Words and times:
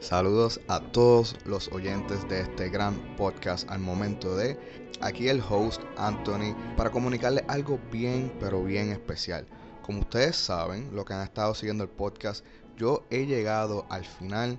Saludos 0.00 0.62
a 0.68 0.80
todos 0.80 1.36
los 1.44 1.68
oyentes 1.72 2.26
de 2.26 2.40
este 2.40 2.70
gran 2.70 2.98
podcast 3.16 3.70
al 3.70 3.80
momento 3.80 4.34
de 4.34 4.58
aquí 5.02 5.28
el 5.28 5.42
host 5.46 5.82
Anthony 5.98 6.56
para 6.74 6.90
comunicarles 6.90 7.44
algo 7.48 7.78
bien 7.92 8.32
pero 8.40 8.64
bien 8.64 8.88
especial. 8.92 9.46
Como 9.82 10.00
ustedes 10.00 10.36
saben, 10.36 10.88
lo 10.96 11.04
que 11.04 11.12
han 11.12 11.22
estado 11.22 11.54
siguiendo 11.54 11.84
el 11.84 11.90
podcast, 11.90 12.46
yo 12.78 13.04
he 13.10 13.26
llegado 13.26 13.84
al 13.90 14.06
final 14.06 14.58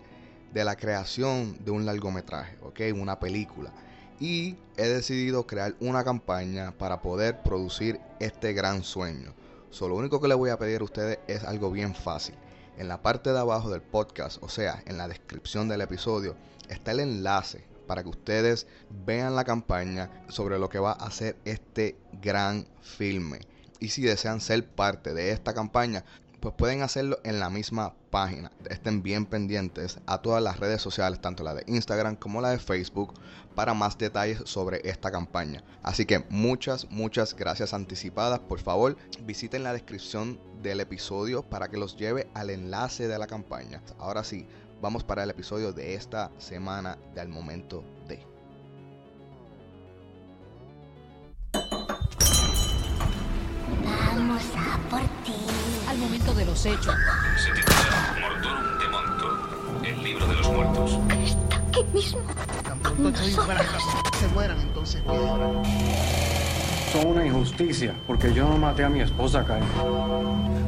de 0.54 0.64
la 0.64 0.76
creación 0.76 1.58
de 1.66 1.72
un 1.72 1.88
largometraje, 1.88 2.60
¿ok? 2.62 2.80
Una 2.94 3.20
película. 3.20 3.74
Y 4.20 4.58
he 4.78 4.88
decidido 4.88 5.48
crear 5.48 5.74
una 5.80 6.04
campaña 6.04 6.72
para 6.78 7.02
poder 7.02 7.42
producir 7.42 8.00
este 8.20 8.54
gran 8.54 8.84
sueño. 8.84 9.34
Solo 9.72 9.96
lo 9.96 10.02
único 10.02 10.22
que 10.22 10.28
les 10.28 10.38
voy 10.38 10.52
a 10.52 10.60
pedir 10.60 10.82
a 10.82 10.84
ustedes 10.84 11.18
es 11.28 11.44
algo 11.44 11.72
bien 11.72 11.96
fácil 11.96 12.36
en 12.82 12.88
la 12.88 13.04
parte 13.04 13.32
de 13.32 13.38
abajo 13.38 13.70
del 13.70 13.84
podcast, 13.84 14.42
o 14.42 14.50
sea, 14.50 14.82
en 14.88 14.98
la 14.98 15.08
descripción 15.08 15.68
del 15.68 15.82
episodio, 15.82 16.36
está 16.68 16.94
el 16.94 17.02
enlace 17.02 17.64
para 17.86 18.02
que 18.02 18.10
ustedes 18.10 18.66
vean 19.06 19.36
la 19.36 19.44
campaña 19.44 20.10
sobre 20.30 20.58
lo 20.58 20.68
que 20.68 20.80
va 20.80 20.94
a 20.94 21.12
ser 21.12 21.38
este 21.46 21.96
gran 22.24 22.66
filme. 22.82 23.42
Y 23.80 23.90
si 23.90 24.02
desean 24.02 24.42
ser 24.42 24.68
parte 24.68 25.14
de 25.14 25.30
esta 25.30 25.54
campaña, 25.54 26.04
pues 26.42 26.56
pueden 26.56 26.82
hacerlo 26.82 27.20
en 27.24 27.40
la 27.40 27.50
misma 27.50 27.94
página. 28.10 28.52
Estén 28.70 29.04
bien 29.04 29.26
pendientes 29.26 30.00
a 30.08 30.18
todas 30.18 30.42
las 30.42 30.60
redes 30.60 30.82
sociales, 30.82 31.22
tanto 31.22 31.44
la 31.44 31.54
de 31.54 31.64
Instagram 31.68 32.16
como 32.16 32.42
la 32.42 32.50
de 32.50 32.60
Facebook, 32.60 33.14
para 33.56 33.74
más 33.74 33.98
detalles 33.98 34.42
sobre 34.46 34.82
esta 34.90 35.12
campaña. 35.12 35.64
Así 35.84 36.06
que 36.06 36.26
muchas, 36.30 36.90
muchas 36.90 37.36
gracias 37.36 37.74
anticipadas. 37.74 38.40
Por 38.40 38.60
favor, 38.60 38.98
visiten 39.24 39.64
la 39.64 39.74
descripción 39.74 40.40
del 40.64 40.80
episodio 40.80 41.44
para 41.44 41.70
que 41.70 41.78
los 41.78 41.96
lleve 41.96 42.28
al 42.34 42.50
enlace 42.50 43.08
de 43.08 43.20
la 43.20 43.28
campaña. 43.28 43.82
Ahora 44.00 44.24
sí, 44.24 44.48
vamos 44.82 45.04
para 45.04 45.24
el 45.24 45.30
episodio 45.30 45.74
de 45.74 45.94
esta 45.94 46.32
semana 46.40 46.98
del 47.14 47.30
momento 47.30 47.84
de. 48.08 48.26
Vamos 53.84 54.44
a 54.56 54.90
por 54.90 55.02
ti. 55.24 55.71
Al 55.92 55.98
momento 55.98 56.34
de 56.34 56.46
los 56.46 56.66
hechos. 56.66 56.96
Se 57.36 57.52
titula 57.52 58.16
Mortorum 58.22 58.80
de 58.80 58.88
Monto, 58.88 59.84
el 59.84 60.02
libro 60.02 60.26
de 60.26 60.36
los 60.36 60.48
muertos. 60.48 61.00
Está 61.22 61.58
aquí 61.58 61.84
mismo. 61.94 62.22
Tampoco 62.64 63.12
se 64.18 64.28
mueran, 64.30 64.62
entonces 64.62 65.04
llorar. 65.04 65.66
Son 66.94 67.08
una 67.08 67.26
injusticia, 67.26 67.94
porque 68.08 68.34
yo 68.34 68.48
no 68.48 68.58
maté 68.58 68.86
a 68.86 68.90
mi 68.90 69.02
esposa, 69.02 69.44
Karen. 69.44 69.68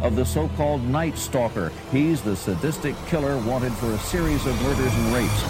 of 0.04 0.18
the 0.18 0.26
so-called 0.26 0.84
Night 0.90 1.18
Stalker. 1.18 1.72
He's 1.94 2.20
the 2.22 2.36
sadistic 2.36 2.94
killer 3.08 3.38
wanted 3.48 3.72
for 3.76 3.94
a 3.94 4.00
series 4.00 4.46
of 4.46 4.62
murders 4.62 4.94
and 4.94 5.14
rapes. 5.14 5.44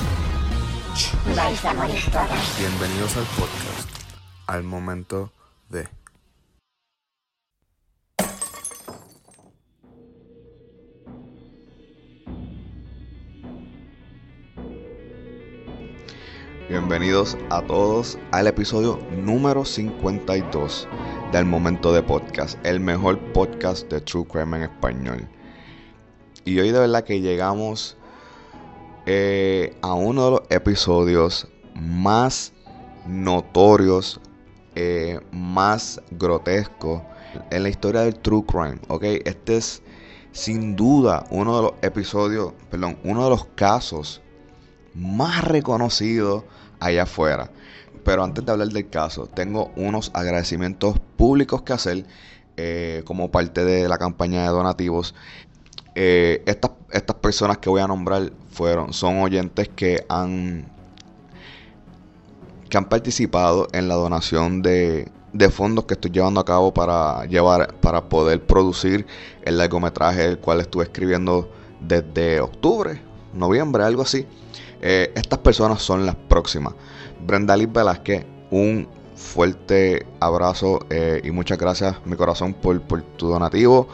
Vais 1.35 1.65
a 1.65 1.73
morir 1.73 2.11
todas. 2.11 2.59
Bienvenidos 2.59 3.17
al 3.17 3.25
podcast, 3.35 3.89
al 4.45 4.61
momento 4.61 5.31
de. 5.69 5.87
Bienvenidos 16.85 17.37
a 17.49 17.61
todos 17.61 18.19
al 18.31 18.45
episodio 18.45 18.99
número 19.09 19.63
52 19.63 20.85
del 21.31 21.45
Momento 21.45 21.93
de 21.93 22.03
Podcast, 22.03 22.59
el 22.65 22.81
mejor 22.81 23.17
podcast 23.31 23.89
de 23.89 24.01
True 24.01 24.27
Crime 24.27 24.57
en 24.57 24.63
español. 24.63 25.29
Y 26.43 26.59
hoy 26.59 26.71
de 26.71 26.79
verdad 26.79 27.05
que 27.05 27.21
llegamos 27.21 27.95
eh, 29.05 29.77
a 29.81 29.93
uno 29.93 30.25
de 30.25 30.31
los 30.31 30.41
episodios 30.49 31.47
más 31.73 32.51
notorios, 33.07 34.19
eh, 34.75 35.21
más 35.31 36.01
grotescos 36.11 37.01
en 37.49 37.63
la 37.63 37.69
historia 37.69 38.01
del 38.01 38.19
True 38.19 38.43
Crime. 38.45 38.79
¿ok? 38.89 39.03
Este 39.23 39.55
es 39.55 39.81
sin 40.33 40.75
duda 40.75 41.23
uno 41.29 41.55
de 41.55 41.61
los 41.61 41.73
episodios, 41.81 42.51
perdón, 42.69 42.97
uno 43.05 43.23
de 43.23 43.29
los 43.29 43.45
casos 43.55 44.21
más 44.93 45.45
reconocidos 45.45 46.43
allá 46.83 47.03
afuera. 47.03 47.49
Pero 48.03 48.23
antes 48.23 48.45
de 48.45 48.51
hablar 48.51 48.69
del 48.69 48.89
caso, 48.89 49.27
tengo 49.27 49.71
unos 49.75 50.11
agradecimientos 50.13 50.99
públicos 51.15 51.61
que 51.61 51.73
hacer 51.73 52.05
eh, 52.57 53.01
como 53.05 53.31
parte 53.31 53.63
de 53.63 53.87
la 53.87 53.97
campaña 53.97 54.43
de 54.43 54.49
donativos. 54.49 55.15
Eh, 55.95 56.43
estas, 56.45 56.71
estas 56.91 57.15
personas 57.17 57.59
que 57.59 57.69
voy 57.69 57.81
a 57.81 57.87
nombrar 57.87 58.31
fueron, 58.51 58.93
son 58.93 59.21
oyentes 59.21 59.69
que 59.69 60.05
han, 60.09 60.65
que 62.69 62.77
han 62.77 62.85
participado 62.89 63.67
en 63.71 63.87
la 63.87 63.95
donación 63.95 64.61
de, 64.61 65.11
de 65.33 65.49
fondos 65.49 65.85
que 65.85 65.95
estoy 65.95 66.11
llevando 66.11 66.39
a 66.39 66.45
cabo 66.45 66.73
para 66.73 67.25
llevar, 67.25 67.73
para 67.75 68.07
poder 68.07 68.45
producir 68.45 69.05
el 69.43 69.57
largometraje, 69.57 70.25
el 70.25 70.39
cual 70.39 70.61
estuve 70.61 70.83
escribiendo 70.83 71.49
desde 71.79 72.39
octubre, 72.39 73.01
noviembre, 73.33 73.83
algo 73.83 74.03
así. 74.03 74.27
Eh, 74.85 75.13
estas 75.15 75.39
personas 75.39 75.81
son 75.81 76.05
las 76.05 76.15
próximas. 76.15 76.73
Brenda 77.25 77.55
Liz 77.55 77.71
Velázquez, 77.71 78.25
un 78.51 78.89
fuerte 79.15 80.05
abrazo 80.19 80.85
eh, 80.89 81.21
y 81.23 81.31
muchas 81.31 81.57
gracias, 81.57 81.95
mi 82.03 82.17
corazón, 82.17 82.53
por, 82.53 82.81
por 82.81 83.01
tu 83.01 83.29
donativo. 83.29 83.87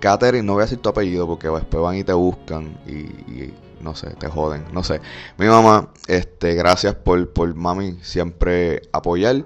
Katherine, 0.00 0.42
no 0.42 0.54
voy 0.54 0.62
a 0.62 0.64
decir 0.64 0.78
tu 0.78 0.88
apellido 0.88 1.26
porque 1.26 1.48
después 1.48 1.82
van 1.82 1.96
y 1.96 2.04
te 2.04 2.14
buscan 2.14 2.78
y, 2.86 3.52
no 3.82 3.94
sé, 3.94 4.14
te 4.14 4.28
joden, 4.28 4.64
no 4.72 4.82
sé. 4.82 5.02
Mi 5.36 5.44
mamá, 5.44 5.90
este, 6.08 6.54
gracias 6.54 6.94
por, 6.94 7.30
por 7.34 7.54
mami 7.54 7.98
siempre 8.00 8.80
apoyar. 8.92 9.44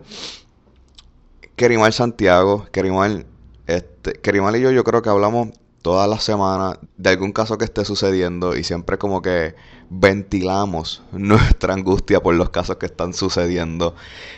Kerimar 1.57 1.93
Santiago, 1.93 2.69
Kerimar, 2.71 3.27
este, 3.67 4.21
y 4.23 4.61
yo, 4.61 4.71
yo 4.71 4.85
creo 4.85 5.03
que 5.03 5.11
hablamos 5.11 5.49
todas 5.83 6.09
las 6.09 6.23
semanas 6.23 6.79
de 6.97 7.11
algún 7.11 7.33
caso 7.33 7.59
que 7.59 7.65
esté 7.67 7.85
sucediendo 7.85 8.57
y 8.57 8.65
siempre 8.65 8.97
como 8.97 9.21
que 9.21 9.55
ventilamos 10.01 11.03
nuestra 11.13 11.75
angustia 11.75 12.23
por 12.23 12.35
los 12.35 12.51
casos 12.51 12.77
que 12.77 12.87
están 12.87 13.15
sucediendo. 13.15 13.95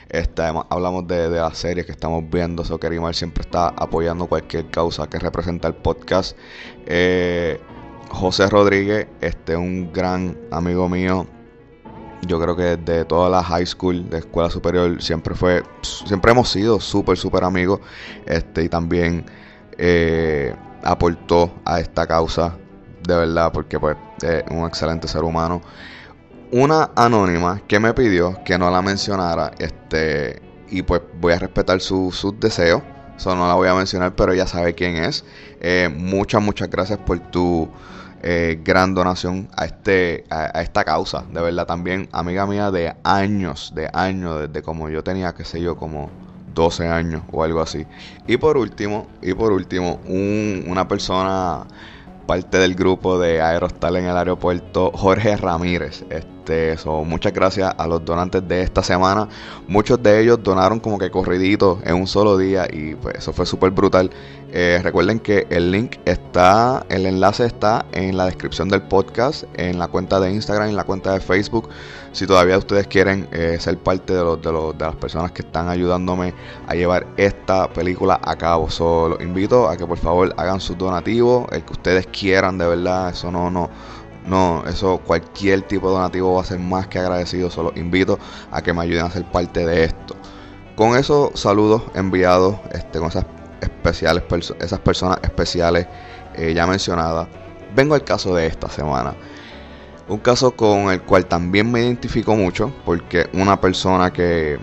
Este, 0.08 0.42
hablamos 0.42 1.06
de, 1.06 1.30
de 1.30 1.38
las 1.38 1.56
series 1.56 1.86
que 1.86 1.92
estamos 1.92 2.24
viendo. 2.30 2.64
So 2.64 2.78
Kerimar 2.78 3.14
siempre 3.14 3.42
está 3.42 3.68
apoyando 3.68 4.26
cualquier 4.26 4.70
causa 4.70 5.08
que 5.08 5.18
representa 5.18 5.68
el 5.68 5.74
podcast. 5.74 6.36
Eh, 6.86 7.58
José 8.10 8.48
Rodríguez, 8.48 9.08
este 9.20 9.56
un 9.56 9.92
gran 9.92 10.36
amigo 10.50 10.88
mío. 10.88 11.26
Yo 12.26 12.40
creo 12.40 12.56
que 12.56 12.76
desde 12.76 13.04
toda 13.04 13.28
la 13.28 13.42
high 13.42 13.66
school, 13.66 14.08
de 14.08 14.18
escuela 14.18 14.50
superior, 14.50 15.00
siempre 15.02 15.34
fue, 15.34 15.62
siempre 15.82 16.32
hemos 16.32 16.48
sido 16.48 16.80
súper, 16.80 17.16
súper 17.16 17.44
amigos. 17.44 17.80
Este, 18.26 18.64
y 18.64 18.68
también 18.68 19.24
eh, 19.78 20.54
aportó 20.82 21.52
a 21.64 21.80
esta 21.80 22.06
causa 22.06 22.56
de 23.06 23.16
verdad, 23.16 23.52
porque 23.52 23.78
pues 23.78 23.96
es 24.22 24.44
un 24.50 24.66
excelente 24.66 25.08
ser 25.08 25.24
humano. 25.24 25.62
Una 26.52 26.90
anónima 26.94 27.60
que 27.66 27.80
me 27.80 27.92
pidió 27.92 28.42
que 28.44 28.58
no 28.58 28.70
la 28.70 28.82
mencionara, 28.82 29.50
este, 29.58 30.40
y 30.68 30.82
pues 30.82 31.02
voy 31.20 31.32
a 31.32 31.38
respetar 31.38 31.80
sus 31.80 32.34
deseos. 32.38 32.82
Eso 33.16 33.34
no 33.34 33.48
la 33.48 33.54
voy 33.54 33.68
a 33.68 33.74
mencionar, 33.74 34.14
pero 34.14 34.32
ella 34.32 34.46
sabe 34.46 34.74
quién 34.74 34.96
es. 34.96 35.24
Eh, 35.60 35.88
muchas, 35.94 36.42
muchas 36.42 36.68
gracias 36.68 36.98
por 36.98 37.18
tu 37.18 37.68
eh, 38.22 38.60
gran 38.62 38.94
donación 38.94 39.48
a, 39.56 39.64
este, 39.64 40.24
a, 40.30 40.58
a, 40.58 40.62
esta 40.62 40.84
causa. 40.84 41.24
De 41.32 41.40
verdad, 41.40 41.66
también 41.66 42.08
amiga 42.12 42.46
mía 42.46 42.70
de 42.70 42.94
años, 43.04 43.72
de 43.74 43.88
años, 43.92 44.40
desde 44.40 44.62
como 44.62 44.88
yo 44.90 45.02
tenía, 45.02 45.34
qué 45.34 45.44
sé 45.44 45.60
yo, 45.60 45.76
como 45.76 46.10
12 46.56 46.88
años 46.88 47.22
o 47.30 47.44
algo 47.44 47.60
así. 47.60 47.86
Y 48.26 48.36
por 48.38 48.56
último, 48.56 49.06
y 49.22 49.34
por 49.34 49.52
último, 49.52 50.00
un, 50.06 50.64
una 50.66 50.88
persona 50.88 51.66
parte 52.26 52.58
del 52.58 52.74
grupo 52.74 53.18
de 53.18 53.40
Aerostal 53.40 53.96
en 53.96 54.06
el 54.06 54.16
aeropuerto, 54.16 54.90
Jorge 54.94 55.36
Ramírez. 55.36 56.04
Este, 56.10 56.35
so, 56.76 57.04
muchas 57.04 57.32
gracias 57.32 57.74
a 57.76 57.86
los 57.86 58.04
donantes 58.04 58.46
de 58.46 58.62
esta 58.62 58.82
semana. 58.82 59.28
Muchos 59.68 60.02
de 60.02 60.20
ellos 60.20 60.42
donaron 60.42 60.80
como 60.80 60.98
que 60.98 61.10
corridito 61.10 61.78
en 61.84 61.94
un 61.94 62.06
solo 62.06 62.38
día 62.38 62.66
y 62.72 62.94
pues 62.94 63.16
eso 63.16 63.32
fue 63.32 63.46
súper 63.46 63.70
brutal. 63.70 64.10
Eh, 64.52 64.80
recuerden 64.82 65.18
que 65.18 65.46
el 65.50 65.70
link 65.70 65.96
está, 66.04 66.86
el 66.88 67.04
enlace 67.04 67.44
está 67.44 67.84
en 67.92 68.16
la 68.16 68.26
descripción 68.26 68.68
del 68.68 68.82
podcast, 68.82 69.44
en 69.54 69.78
la 69.78 69.88
cuenta 69.88 70.20
de 70.20 70.32
Instagram, 70.32 70.68
en 70.68 70.76
la 70.76 70.84
cuenta 70.84 71.12
de 71.12 71.20
Facebook. 71.20 71.68
Si 72.12 72.26
todavía 72.26 72.56
ustedes 72.56 72.86
quieren 72.86 73.28
eh, 73.32 73.58
ser 73.60 73.76
parte 73.78 74.14
de, 74.14 74.22
los, 74.22 74.40
de, 74.40 74.52
los, 74.52 74.78
de 74.78 74.84
las 74.86 74.96
personas 74.96 75.32
que 75.32 75.42
están 75.42 75.68
ayudándome 75.68 76.32
a 76.66 76.74
llevar 76.74 77.06
esta 77.16 77.68
película 77.68 78.18
a 78.22 78.36
cabo, 78.36 78.70
so, 78.70 79.10
los 79.10 79.20
invito 79.20 79.68
a 79.68 79.76
que 79.76 79.86
por 79.86 79.98
favor 79.98 80.32
hagan 80.36 80.60
sus 80.60 80.78
donativos, 80.78 81.46
el 81.52 81.64
que 81.64 81.72
ustedes 81.72 82.06
quieran, 82.06 82.56
de 82.56 82.66
verdad, 82.66 83.10
eso 83.10 83.30
no, 83.30 83.50
no, 83.50 83.68
no, 84.26 84.64
eso 84.66 84.98
cualquier 84.98 85.62
tipo 85.62 85.88
de 85.88 85.94
donativo 85.94 86.34
va 86.34 86.42
a 86.42 86.44
ser 86.44 86.58
más 86.58 86.88
que 86.88 86.98
agradecido, 86.98 87.50
solo 87.50 87.72
invito 87.76 88.18
a 88.50 88.60
que 88.60 88.72
me 88.72 88.82
ayuden 88.82 89.06
a 89.06 89.10
ser 89.10 89.24
parte 89.30 89.64
de 89.64 89.84
esto. 89.84 90.16
Con 90.74 90.96
esos 90.96 91.38
saludos 91.38 91.82
enviados, 91.94 92.56
este, 92.72 92.98
con 92.98 93.08
esas 93.08 93.24
especiales, 93.60 94.24
esas 94.60 94.80
personas 94.80 95.18
especiales 95.22 95.86
eh, 96.34 96.52
ya 96.54 96.66
mencionadas, 96.66 97.28
vengo 97.74 97.94
al 97.94 98.04
caso 98.04 98.34
de 98.34 98.46
esta 98.46 98.68
semana. 98.68 99.14
Un 100.08 100.18
caso 100.18 100.52
con 100.52 100.90
el 100.90 101.02
cual 101.02 101.26
también 101.26 101.70
me 101.70 101.80
identifico 101.80 102.36
mucho, 102.36 102.72
porque 102.84 103.28
una 103.32 103.60
persona 103.60 104.12
que 104.12 104.58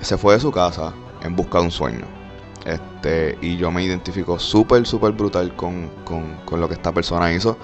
se 0.00 0.18
fue 0.18 0.34
de 0.34 0.40
su 0.40 0.50
casa 0.52 0.92
en 1.22 1.34
busca 1.34 1.58
de 1.58 1.64
un 1.64 1.70
sueño. 1.70 2.04
Este, 2.64 3.38
y 3.40 3.56
yo 3.56 3.70
me 3.70 3.82
identifico 3.82 4.38
súper, 4.38 4.86
súper 4.86 5.12
brutal 5.12 5.54
con, 5.54 5.88
con, 6.04 6.36
con, 6.44 6.60
lo 6.60 6.68
que 6.68 6.74
esta 6.74 6.92
persona 6.92 7.32
hizo. 7.32 7.56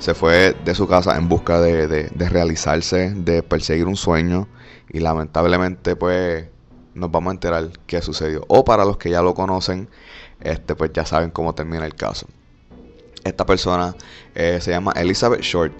Se 0.00 0.14
fue 0.14 0.56
de 0.64 0.74
su 0.74 0.88
casa 0.88 1.16
en 1.16 1.28
busca 1.28 1.60
de, 1.60 1.86
de, 1.86 2.28
realizarse, 2.28 3.12
de 3.14 3.42
perseguir 3.42 3.86
un 3.86 3.96
sueño. 3.96 4.48
Y 4.88 5.00
lamentablemente, 5.00 5.94
pues, 5.94 6.46
nos 6.94 7.10
vamos 7.10 7.30
a 7.30 7.34
enterar 7.34 7.68
qué 7.86 8.00
sucedió. 8.00 8.44
O 8.48 8.64
para 8.64 8.86
los 8.86 8.96
que 8.96 9.10
ya 9.10 9.20
lo 9.20 9.34
conocen, 9.34 9.90
este, 10.40 10.74
pues 10.74 10.90
ya 10.94 11.04
saben 11.04 11.30
cómo 11.30 11.54
termina 11.54 11.84
el 11.84 11.94
caso. 11.94 12.26
Esta 13.24 13.44
persona 13.44 13.94
eh, 14.34 14.58
se 14.62 14.70
llama 14.70 14.92
Elizabeth 14.96 15.42
Short 15.42 15.74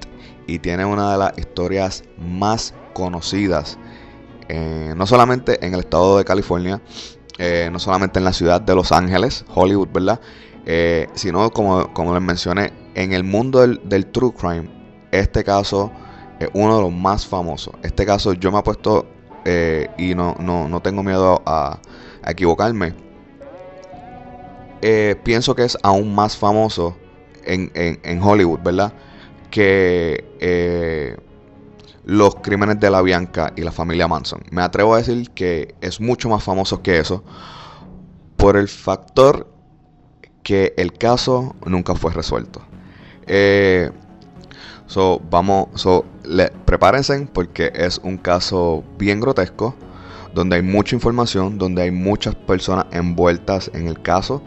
y 0.46 0.58
tiene 0.58 0.84
una 0.84 1.12
de 1.12 1.18
las 1.18 1.38
historias 1.38 2.04
más 2.18 2.74
conocidas, 2.92 3.78
eh, 4.48 4.92
no 4.96 5.06
solamente 5.06 5.64
en 5.64 5.72
el 5.72 5.80
estado 5.80 6.18
de 6.18 6.24
California, 6.26 6.82
eh, 7.38 7.70
no 7.72 7.78
solamente 7.78 8.18
en 8.18 8.26
la 8.26 8.34
ciudad 8.34 8.60
de 8.60 8.74
Los 8.74 8.92
Ángeles, 8.92 9.46
Hollywood, 9.54 9.88
¿verdad? 9.92 10.20
Sino 11.14 11.50
como, 11.50 11.92
como 11.94 12.12
les 12.12 12.22
mencioné, 12.22 12.72
en 12.94 13.12
el 13.12 13.24
mundo 13.24 13.66
del, 13.66 14.06
true 14.06 14.32
crime, 14.32 14.68
este 15.12 15.44
caso 15.44 15.90
es 16.38 16.48
uno 16.52 16.76
de 16.76 16.82
los 16.82 16.92
más 16.92 17.26
famosos. 17.26 17.74
Este 17.82 18.06
caso 18.06 18.32
yo 18.32 18.50
me 18.50 18.58
he 18.58 18.62
puesto 18.62 19.06
eh, 19.44 19.88
y 19.98 20.14
no, 20.14 20.36
no, 20.38 20.68
no, 20.68 20.80
tengo 20.80 21.02
miedo 21.02 21.42
a, 21.46 21.80
equivocarme. 22.26 22.94
Eh, 24.82 25.16
pienso 25.22 25.54
que 25.54 25.64
es 25.64 25.76
aún 25.82 26.14
más 26.14 26.36
famoso 26.36 26.96
en, 27.44 27.70
en, 27.74 28.00
en 28.02 28.22
Hollywood, 28.22 28.60
¿verdad? 28.60 28.92
Que 29.50 30.24
eh, 30.40 31.16
los 32.04 32.36
crímenes 32.36 32.80
de 32.80 32.90
la 32.90 33.02
Bianca 33.02 33.52
y 33.56 33.62
la 33.62 33.72
familia 33.72 34.08
Manson. 34.08 34.42
Me 34.50 34.62
atrevo 34.62 34.94
a 34.94 34.98
decir 34.98 35.30
que 35.30 35.74
es 35.80 36.00
mucho 36.00 36.28
más 36.28 36.42
famoso 36.42 36.82
que 36.82 36.98
eso 36.98 37.22
por 38.36 38.56
el 38.56 38.68
factor 38.68 39.46
que 40.42 40.74
el 40.76 40.94
caso 40.94 41.54
nunca 41.66 41.94
fue 41.94 42.12
resuelto. 42.12 42.62
Eh, 43.32 43.90
so, 44.86 45.22
vamos, 45.30 45.68
so, 45.74 46.04
le, 46.24 46.50
prepárense 46.64 47.28
porque 47.32 47.70
es 47.72 48.00
un 48.02 48.16
caso 48.16 48.82
bien 48.98 49.20
grotesco, 49.20 49.76
donde 50.34 50.56
hay 50.56 50.62
mucha 50.62 50.96
información, 50.96 51.56
donde 51.56 51.82
hay 51.82 51.92
muchas 51.92 52.34
personas 52.34 52.86
envueltas 52.90 53.70
en 53.72 53.86
el 53.86 54.02
caso. 54.02 54.42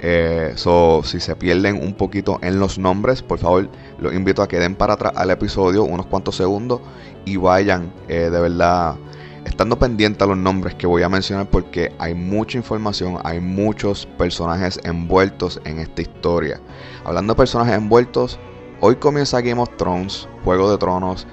Eh, 0.00 0.52
so, 0.56 1.00
si 1.02 1.18
se 1.18 1.34
pierden 1.34 1.82
un 1.82 1.94
poquito 1.94 2.38
en 2.42 2.60
los 2.60 2.78
nombres, 2.78 3.22
por 3.22 3.38
favor, 3.38 3.70
los 3.98 4.12
invito 4.12 4.42
a 4.42 4.48
que 4.48 4.58
den 4.58 4.74
para 4.74 4.92
atrás 4.92 5.14
al 5.16 5.30
episodio 5.30 5.84
unos 5.84 6.04
cuantos 6.04 6.36
segundos 6.36 6.82
y 7.24 7.38
vayan 7.38 7.90
eh, 8.06 8.28
de 8.30 8.40
verdad 8.40 8.96
estando 9.46 9.78
pendiente 9.78 10.24
a 10.24 10.26
los 10.26 10.36
nombres 10.36 10.74
que 10.74 10.86
voy 10.86 11.02
a 11.02 11.08
mencionar 11.08 11.46
porque 11.46 11.92
hay 11.98 12.14
mucha 12.14 12.58
información, 12.58 13.18
hay 13.24 13.40
muchos 13.40 14.04
personajes 14.18 14.80
envueltos 14.82 15.60
en 15.64 15.78
esta 15.78 16.02
historia. 16.02 16.60
Hablando 17.04 17.34
de 17.34 17.38
personajes 17.38 17.76
envueltos, 17.76 18.38
hoy 18.80 18.96
comienza 18.96 19.40
Game 19.40 19.60
of 19.60 19.70
Thrones, 19.76 20.28
Juego 20.44 20.70
de 20.70 20.78
Tronos. 20.78 21.26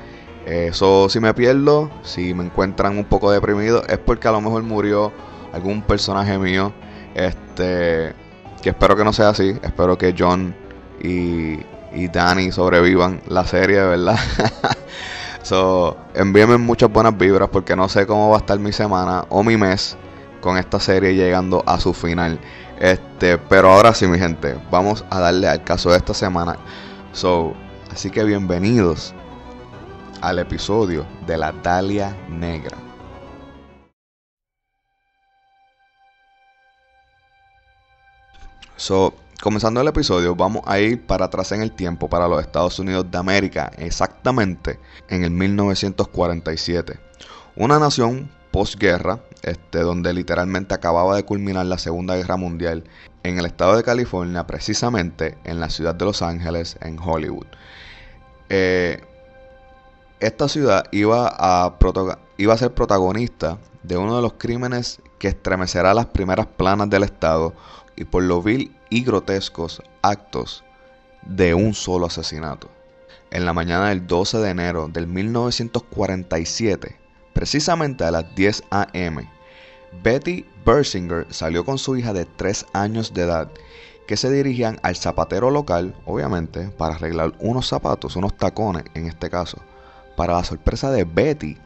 Eso, 0.46 1.08
eh, 1.08 1.10
si 1.10 1.20
me 1.20 1.34
pierdo, 1.34 1.90
si 2.04 2.34
me 2.34 2.46
encuentran 2.46 2.98
un 2.98 3.06
poco 3.06 3.32
deprimido, 3.32 3.84
es 3.88 3.98
porque 3.98 4.28
a 4.28 4.32
lo 4.32 4.42
mejor 4.42 4.62
murió 4.64 5.12
algún 5.52 5.82
personaje 5.82 6.38
mío. 6.38 6.72
Este, 7.16 8.14
que 8.62 8.70
espero 8.70 8.96
que 8.96 9.04
no 9.04 9.12
sea 9.12 9.30
así. 9.30 9.58
Espero 9.64 9.98
que 9.98 10.14
John 10.18 10.56
y, 11.02 11.60
y 11.94 12.08
Danny 12.12 12.52
sobrevivan 12.52 13.22
la 13.28 13.46
serie, 13.46 13.82
¿verdad? 13.82 14.20
So, 15.44 15.98
envíenme 16.14 16.58
muchas 16.58 16.90
buenas 16.90 17.18
vibras 17.18 17.50
porque 17.50 17.76
no 17.76 17.90
sé 17.90 18.08
cómo 18.08 18.30
va 18.30 18.38
a 18.38 18.40
estar 18.40 18.58
mi 18.60 18.72
semana 18.72 19.26
o 19.30 19.44
mi 19.44 19.58
mes 19.58 19.98
con 20.40 20.58
esta 20.58 20.80
serie 20.80 21.16
llegando 21.16 21.64
a 21.66 21.82
su 21.82 21.94
final. 21.94 22.40
Este, 22.80 23.38
pero 23.38 23.70
ahora 23.70 23.94
sí, 23.94 24.08
mi 24.08 24.18
gente, 24.18 24.56
vamos 24.72 25.04
a 25.10 25.20
darle 25.20 25.50
al 25.50 25.62
caso 25.66 25.92
de 25.92 25.98
esta 25.98 26.14
semana. 26.14 26.56
So, 27.12 27.54
así 27.92 28.10
que 28.10 28.24
bienvenidos 28.24 29.14
al 30.22 30.40
episodio 30.40 31.06
de 31.28 31.38
la 31.38 31.52
Dalia 31.52 32.16
Negra. 32.30 32.78
So, 38.78 39.14
comenzando 39.44 39.82
el 39.82 39.90
episodio, 39.90 40.38
vamos 40.38 40.64
a 40.66 40.80
ir 40.80 41.06
para 41.06 41.26
atrás 41.26 41.52
en 41.52 41.62
el 41.62 41.74
tiempo 41.74 42.08
para 42.08 42.30
los 42.30 42.40
Estados 42.40 42.80
Unidos 42.80 43.12
de 43.12 43.18
América, 43.18 43.74
exactamente 43.78 44.80
en 45.10 45.26
el 45.26 45.32
1947. 45.32 46.98
Una 47.58 47.78
nación 47.78 48.32
posguerra, 48.52 49.20
este, 49.42 49.80
donde 49.80 50.14
literalmente 50.14 50.74
acababa 50.74 51.18
de 51.18 51.26
culminar 51.26 51.66
la 51.66 51.78
Segunda 51.78 52.16
Guerra 52.16 52.38
Mundial, 52.38 52.86
en 53.24 53.38
el 53.38 53.46
estado 53.46 53.76
de 53.76 53.84
California, 53.84 54.48
precisamente 54.48 55.38
en 55.44 55.60
la 55.60 55.70
ciudad 55.70 55.94
de 55.94 56.06
Los 56.06 56.22
Ángeles, 56.22 56.78
en 56.80 56.98
Hollywood. 56.98 57.48
Eh, 58.48 59.02
esta 60.22 60.48
ciudad 60.48 60.86
iba 60.94 61.28
a, 61.38 61.78
iba 62.38 62.54
a 62.54 62.58
ser 62.58 62.74
protagonista 62.74 63.58
de 63.84 63.98
uno 63.98 64.16
de 64.16 64.22
los 64.22 64.36
crímenes 64.36 65.02
que 65.20 65.28
estremecerá 65.28 65.94
las 65.94 66.06
primeras 66.06 66.46
planas 66.46 66.90
del 66.90 67.04
estado 67.04 67.54
y 67.98 68.06
por 68.06 68.24
lo 68.24 68.42
vil 68.42 68.74
y 68.94 69.04
grotescos 69.04 69.82
actos 70.04 70.64
de 71.24 71.56
un 71.56 71.74
solo 71.74 72.06
asesinato. 72.06 72.70
En 73.32 73.44
la 73.44 73.52
mañana 73.52 73.90
del 73.90 74.06
12 74.06 74.38
de 74.38 74.52
enero 74.52 74.88
del 74.88 75.08
1947, 75.08 76.96
precisamente 77.34 78.04
a 78.04 78.12
las 78.12 78.36
10 78.36 78.64
a.m., 78.70 79.28
Betty 80.04 80.46
Bersinger 80.64 81.26
salió 81.32 81.66
con 81.66 81.80
su 81.80 81.98
hija 81.98 82.14
de 82.14 82.26
3 82.26 82.68
años 82.74 83.16
de 83.16 83.24
edad 83.24 83.50
que 84.06 84.16
se 84.16 84.30
dirigían 84.30 84.80
al 84.84 84.96
zapatero 84.96 85.50
local, 85.50 85.96
obviamente, 86.06 86.70
para 86.70 86.94
arreglar 86.94 87.34
unos 87.40 87.68
zapatos, 87.68 88.16
unos 88.16 88.38
tacones 88.38 88.84
en 88.94 89.08
este 89.08 89.32
caso. 89.32 89.58
Para 90.16 90.34
la 90.34 90.44
sorpresa 90.44 90.92
de 90.92 91.04
Betty, 91.04 91.58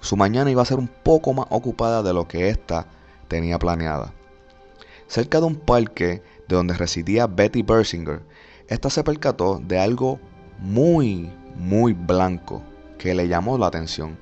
su 0.00 0.16
mañana 0.16 0.52
iba 0.52 0.62
a 0.62 0.66
ser 0.66 0.78
un 0.78 0.88
poco 0.88 1.32
más 1.32 1.46
ocupada 1.50 2.04
de 2.04 2.14
lo 2.14 2.28
que 2.28 2.50
ésta 2.50 2.86
tenía 3.26 3.58
planeada. 3.58 4.12
Cerca 5.08 5.40
de 5.40 5.46
un 5.46 5.56
parque 5.56 6.22
de 6.48 6.56
donde 6.56 6.74
residía 6.74 7.26
Betty 7.26 7.62
Bersinger, 7.62 8.22
esta 8.68 8.90
se 8.90 9.04
percató 9.04 9.60
de 9.64 9.78
algo 9.78 10.18
muy, 10.58 11.30
muy 11.56 11.92
blanco 11.92 12.62
que 12.98 13.14
le 13.14 13.28
llamó 13.28 13.58
la 13.58 13.66
atención, 13.66 14.18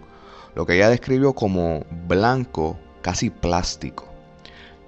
lo 0.55 0.67
que 0.67 0.77
ella 0.77 0.91
describió 0.91 1.33
como 1.35 1.85
blanco 2.07 2.79
casi 3.03 3.31
plástico. 3.31 4.05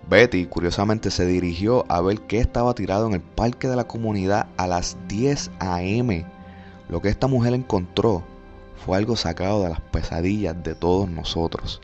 Betty 0.09 0.47
curiosamente 0.47 1.11
se 1.11 1.27
dirigió 1.27 1.85
a 1.89 2.01
ver 2.01 2.21
qué 2.23 2.39
estaba 2.39 2.75
tirado 2.75 3.07
en 3.07 3.13
el 3.13 3.21
parque 3.21 3.69
de 3.69 3.77
la 3.77 3.85
comunidad 3.85 4.47
a 4.57 4.67
las 4.67 4.97
10 5.09 5.51
a.m. 5.61 6.25
Lo 6.89 7.03
que 7.03 7.11
esta 7.11 7.27
mujer 7.27 7.53
encontró 7.53 8.25
fue 8.85 8.97
algo 8.97 9.17
sacado 9.17 9.63
de 9.63 9.69
las 9.69 9.81
pesadillas 9.81 10.63
de 10.63 10.75
todos 10.75 11.11
nosotros. 11.11 11.83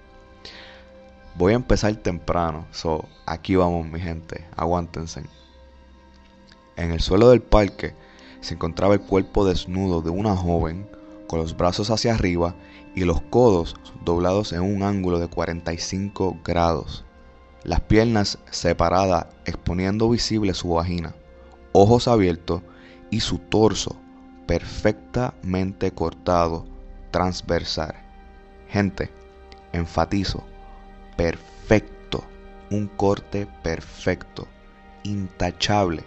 Voy 1.36 1.52
a 1.52 1.56
empezar 1.56 1.94
temprano, 1.96 2.66
so 2.70 3.04
aquí 3.26 3.56
vamos 3.56 3.86
mi 3.86 4.00
gente, 4.00 4.46
aguántense. 4.56 5.24
En 6.76 6.90
el 6.90 7.00
suelo 7.00 7.30
del 7.30 7.42
parque 7.42 7.94
se 8.40 8.54
encontraba 8.54 8.94
el 8.94 9.00
cuerpo 9.00 9.46
desnudo 9.46 10.02
de 10.02 10.10
una 10.10 10.36
joven 10.36 10.88
con 11.26 11.38
los 11.38 11.56
brazos 11.56 11.90
hacia 11.90 12.14
arriba 12.14 12.54
y 12.94 13.04
los 13.04 13.20
codos 13.22 13.76
doblados 14.04 14.52
en 14.52 14.62
un 14.62 14.82
ángulo 14.82 15.18
de 15.18 15.28
45 15.28 16.38
grados. 16.44 17.04
Las 17.62 17.80
piernas 17.80 18.38
separadas 18.50 19.26
exponiendo 19.46 20.10
visible 20.10 20.52
su 20.54 20.70
vagina, 20.70 21.14
ojos 21.72 22.08
abiertos 22.08 22.62
y 23.10 23.20
su 23.20 23.38
torso 23.38 23.96
perfectamente 24.46 25.92
cortado 25.92 26.66
transversal. 27.10 27.94
Gente, 28.68 29.10
enfatizo, 29.72 30.44
perfecto, 31.16 32.24
un 32.70 32.88
corte 32.88 33.46
perfecto, 33.62 34.46
intachable, 35.04 36.04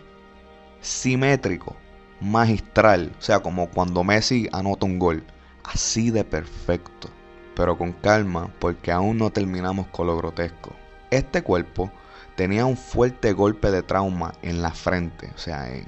simétrico, 0.81 1.75
magistral, 2.19 3.11
o 3.17 3.21
sea, 3.21 3.39
como 3.39 3.69
cuando 3.69 4.03
Messi 4.03 4.49
anota 4.51 4.85
un 4.85 4.99
gol, 4.99 5.23
así 5.63 6.11
de 6.11 6.23
perfecto, 6.23 7.09
pero 7.55 7.77
con 7.77 7.93
calma 7.93 8.51
porque 8.59 8.91
aún 8.91 9.17
no 9.17 9.29
terminamos 9.31 9.87
con 9.87 10.07
lo 10.07 10.17
grotesco. 10.17 10.71
Este 11.11 11.41
cuerpo 11.41 11.91
tenía 12.35 12.65
un 12.65 12.77
fuerte 12.77 13.33
golpe 13.33 13.71
de 13.71 13.83
trauma 13.83 14.33
en 14.41 14.61
la 14.61 14.71
frente, 14.71 15.31
o 15.35 15.37
sea, 15.37 15.73
en, 15.73 15.87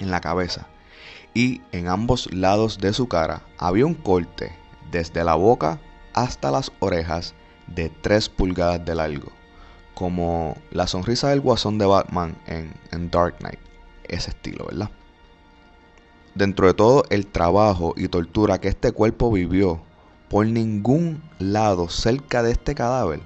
en 0.00 0.10
la 0.10 0.20
cabeza, 0.20 0.66
y 1.34 1.62
en 1.72 1.88
ambos 1.88 2.32
lados 2.32 2.78
de 2.78 2.92
su 2.92 3.08
cara 3.08 3.42
había 3.58 3.86
un 3.86 3.94
corte 3.94 4.52
desde 4.90 5.24
la 5.24 5.34
boca 5.34 5.80
hasta 6.12 6.50
las 6.50 6.70
orejas 6.80 7.34
de 7.66 7.88
3 7.88 8.28
pulgadas 8.28 8.84
de 8.84 8.94
largo, 8.94 9.32
como 9.94 10.56
la 10.70 10.86
sonrisa 10.86 11.28
del 11.30 11.40
guasón 11.40 11.78
de 11.78 11.86
Batman 11.86 12.36
en, 12.46 12.72
en 12.90 13.10
Dark 13.10 13.38
Knight, 13.38 13.60
ese 14.08 14.30
estilo, 14.30 14.66
¿verdad? 14.66 14.90
dentro 16.34 16.66
de 16.66 16.74
todo 16.74 17.04
el 17.10 17.26
trabajo 17.26 17.94
y 17.96 18.08
tortura 18.08 18.60
que 18.60 18.68
este 18.68 18.92
cuerpo 18.92 19.30
vivió, 19.30 19.80
por 20.28 20.46
ningún 20.46 21.22
lado 21.38 21.88
cerca 21.88 22.42
de 22.42 22.52
este 22.52 22.74
cadáver 22.74 23.20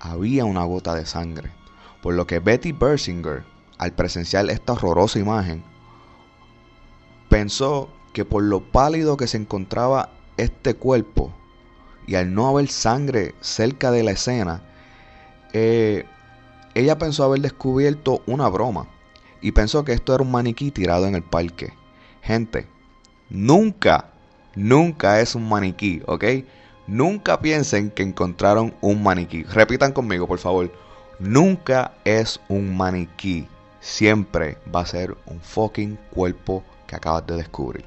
había 0.00 0.44
una 0.44 0.64
gota 0.64 0.94
de 0.94 1.06
sangre. 1.06 1.50
Por 2.02 2.14
lo 2.14 2.26
que 2.26 2.38
Betty 2.38 2.72
Bersinger, 2.72 3.42
al 3.78 3.92
presenciar 3.92 4.50
esta 4.50 4.74
horrorosa 4.74 5.18
imagen, 5.18 5.64
pensó 7.30 7.88
que 8.12 8.26
por 8.26 8.42
lo 8.42 8.60
pálido 8.60 9.16
que 9.16 9.26
se 9.26 9.38
encontraba 9.38 10.10
este 10.36 10.74
cuerpo 10.74 11.32
y 12.06 12.16
al 12.16 12.34
no 12.34 12.48
haber 12.48 12.68
sangre 12.68 13.34
cerca 13.40 13.90
de 13.90 14.02
la 14.02 14.10
escena, 14.10 14.62
eh, 15.54 16.04
ella 16.74 16.98
pensó 16.98 17.24
haber 17.24 17.40
descubierto 17.40 18.22
una 18.26 18.48
broma 18.48 18.88
y 19.40 19.52
pensó 19.52 19.84
que 19.84 19.92
esto 19.92 20.12
era 20.14 20.24
un 20.24 20.32
maniquí 20.32 20.72
tirado 20.72 21.06
en 21.06 21.14
el 21.14 21.22
parque. 21.22 21.72
Gente, 22.22 22.66
nunca, 23.30 24.10
nunca 24.56 25.20
es 25.20 25.36
un 25.36 25.48
maniquí, 25.48 26.02
¿ok? 26.06 26.24
Nunca 26.88 27.40
piensen 27.40 27.90
que 27.90 28.02
encontraron 28.02 28.74
un 28.80 29.02
maniquí. 29.02 29.44
Repitan 29.44 29.92
conmigo, 29.92 30.26
por 30.26 30.38
favor. 30.38 30.72
Nunca 31.20 31.92
es 32.04 32.40
un 32.48 32.76
maniquí. 32.76 33.46
Siempre 33.80 34.58
va 34.74 34.80
a 34.80 34.86
ser 34.86 35.16
un 35.26 35.40
fucking 35.40 35.96
cuerpo 36.10 36.64
que 36.88 36.96
acabas 36.96 37.26
de 37.26 37.36
descubrir. 37.36 37.84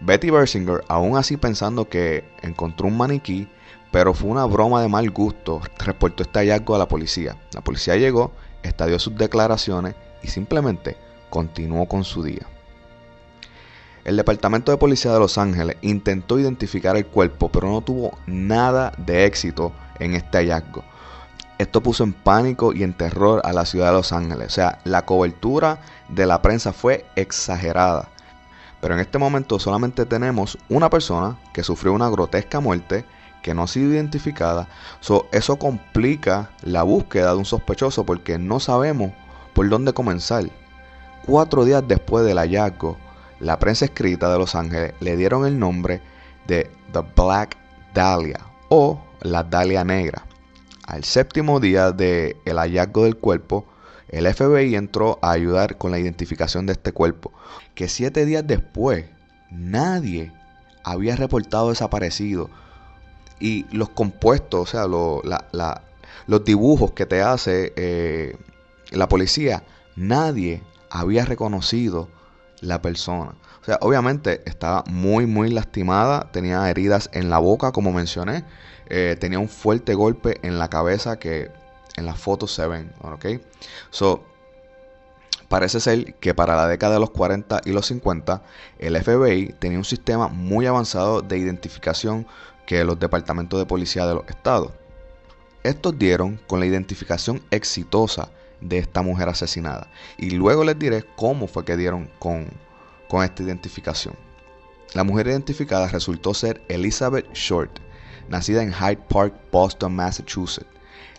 Betty 0.00 0.30
Bersinger, 0.30 0.84
aún 0.88 1.16
así 1.16 1.36
pensando 1.36 1.88
que 1.88 2.22
encontró 2.42 2.86
un 2.86 2.96
maniquí, 2.96 3.48
pero 3.96 4.12
fue 4.12 4.28
una 4.28 4.44
broma 4.44 4.82
de 4.82 4.88
mal 4.88 5.08
gusto, 5.10 5.62
reportó 5.78 6.22
este 6.22 6.40
hallazgo 6.40 6.74
a 6.74 6.78
la 6.78 6.86
policía. 6.86 7.34
La 7.54 7.62
policía 7.62 7.96
llegó, 7.96 8.30
estadió 8.62 8.98
sus 8.98 9.16
declaraciones 9.16 9.94
y 10.22 10.28
simplemente 10.28 10.98
continuó 11.30 11.88
con 11.88 12.04
su 12.04 12.22
día. 12.22 12.46
El 14.04 14.18
Departamento 14.18 14.70
de 14.70 14.76
Policía 14.76 15.14
de 15.14 15.18
Los 15.18 15.38
Ángeles 15.38 15.78
intentó 15.80 16.38
identificar 16.38 16.94
el 16.98 17.06
cuerpo, 17.06 17.48
pero 17.50 17.70
no 17.70 17.80
tuvo 17.80 18.18
nada 18.26 18.92
de 18.98 19.24
éxito 19.24 19.72
en 19.98 20.12
este 20.12 20.36
hallazgo. 20.36 20.84
Esto 21.56 21.82
puso 21.82 22.04
en 22.04 22.12
pánico 22.12 22.74
y 22.74 22.82
en 22.82 22.92
terror 22.92 23.40
a 23.44 23.54
la 23.54 23.64
ciudad 23.64 23.86
de 23.86 23.92
Los 23.94 24.12
Ángeles. 24.12 24.48
O 24.48 24.50
sea, 24.50 24.78
la 24.84 25.06
cobertura 25.06 25.80
de 26.10 26.26
la 26.26 26.42
prensa 26.42 26.74
fue 26.74 27.06
exagerada. 27.16 28.10
Pero 28.82 28.92
en 28.92 29.00
este 29.00 29.16
momento 29.16 29.58
solamente 29.58 30.04
tenemos 30.04 30.58
una 30.68 30.90
persona 30.90 31.38
que 31.54 31.62
sufrió 31.62 31.94
una 31.94 32.10
grotesca 32.10 32.60
muerte 32.60 33.06
que 33.46 33.54
no 33.54 33.62
ha 33.62 33.68
sido 33.68 33.92
identificada. 33.92 34.66
eso 35.30 35.56
complica 35.56 36.50
la 36.62 36.82
búsqueda 36.82 37.30
de 37.30 37.36
un 37.36 37.44
sospechoso 37.44 38.04
porque 38.04 38.38
no 38.38 38.58
sabemos 38.58 39.12
por 39.54 39.68
dónde 39.68 39.92
comenzar. 39.92 40.50
Cuatro 41.24 41.64
días 41.64 41.84
después 41.86 42.26
del 42.26 42.38
hallazgo, 42.38 42.96
la 43.38 43.60
prensa 43.60 43.84
escrita 43.84 44.32
de 44.32 44.38
Los 44.38 44.56
Ángeles 44.56 44.94
le 44.98 45.16
dieron 45.16 45.46
el 45.46 45.60
nombre 45.60 46.02
de 46.48 46.68
The 46.92 47.02
Black 47.14 47.56
Dahlia 47.94 48.40
o 48.68 49.00
la 49.20 49.44
Dahlia 49.44 49.84
Negra. 49.84 50.26
Al 50.84 51.04
séptimo 51.04 51.60
día 51.60 51.92
del 51.92 52.34
hallazgo 52.44 53.04
del 53.04 53.16
cuerpo, 53.16 53.64
el 54.08 54.26
FBI 54.26 54.74
entró 54.74 55.20
a 55.22 55.30
ayudar 55.30 55.78
con 55.78 55.92
la 55.92 56.00
identificación 56.00 56.66
de 56.66 56.72
este 56.72 56.90
cuerpo, 56.90 57.32
que 57.76 57.88
siete 57.88 58.26
días 58.26 58.44
después 58.44 59.04
nadie 59.52 60.32
había 60.82 61.14
reportado 61.14 61.70
desaparecido. 61.70 62.50
Y 63.38 63.66
los 63.74 63.90
compuestos, 63.90 64.60
o 64.60 64.66
sea, 64.66 64.86
los 66.26 66.44
dibujos 66.44 66.92
que 66.92 67.06
te 67.06 67.22
hace 67.22 67.72
eh, 67.76 68.36
la 68.90 69.08
policía, 69.08 69.64
nadie 69.94 70.62
había 70.90 71.24
reconocido 71.24 72.08
la 72.60 72.80
persona. 72.80 73.34
O 73.62 73.64
sea, 73.64 73.78
obviamente 73.80 74.42
estaba 74.46 74.84
muy, 74.86 75.26
muy 75.26 75.50
lastimada, 75.50 76.30
tenía 76.32 76.68
heridas 76.70 77.10
en 77.12 77.30
la 77.30 77.38
boca, 77.38 77.72
como 77.72 77.92
mencioné, 77.92 78.44
eh, 78.88 79.16
tenía 79.18 79.38
un 79.38 79.48
fuerte 79.48 79.94
golpe 79.94 80.38
en 80.42 80.58
la 80.58 80.68
cabeza 80.68 81.18
que 81.18 81.50
en 81.96 82.06
las 82.06 82.18
fotos 82.18 82.52
se 82.52 82.66
ven, 82.66 82.92
¿ok? 83.00 83.26
So, 83.90 84.24
parece 85.48 85.80
ser 85.80 86.14
que 86.14 86.34
para 86.34 86.54
la 86.54 86.68
década 86.68 86.94
de 86.94 87.00
los 87.00 87.10
40 87.10 87.62
y 87.64 87.72
los 87.72 87.86
50, 87.86 88.42
el 88.78 89.02
FBI 89.02 89.54
tenía 89.58 89.78
un 89.78 89.84
sistema 89.84 90.28
muy 90.28 90.66
avanzado 90.66 91.22
de 91.22 91.38
identificación 91.38 92.26
que 92.66 92.84
los 92.84 92.98
departamentos 92.98 93.58
de 93.58 93.66
policía 93.66 94.06
de 94.06 94.14
los 94.14 94.28
estados. 94.28 94.72
Estos 95.62 95.98
dieron 95.98 96.38
con 96.46 96.60
la 96.60 96.66
identificación 96.66 97.42
exitosa 97.50 98.28
de 98.60 98.78
esta 98.78 99.02
mujer 99.02 99.28
asesinada. 99.28 99.88
Y 100.18 100.30
luego 100.30 100.64
les 100.64 100.78
diré 100.78 101.04
cómo 101.16 101.46
fue 101.46 101.64
que 101.64 101.76
dieron 101.76 102.10
con, 102.18 102.46
con 103.08 103.24
esta 103.24 103.42
identificación. 103.42 104.14
La 104.94 105.04
mujer 105.04 105.26
identificada 105.28 105.88
resultó 105.88 106.34
ser 106.34 106.62
Elizabeth 106.68 107.32
Short, 107.32 107.78
nacida 108.28 108.62
en 108.62 108.72
Hyde 108.72 109.02
Park, 109.08 109.34
Boston, 109.50 109.94
Massachusetts, 109.94 110.66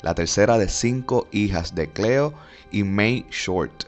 la 0.02 0.16
tercera 0.16 0.58
de 0.58 0.70
cinco 0.70 1.28
hijas 1.32 1.76
de 1.76 1.90
Cleo 1.90 2.34
y 2.72 2.84
May 2.84 3.26
Short. 3.30 3.86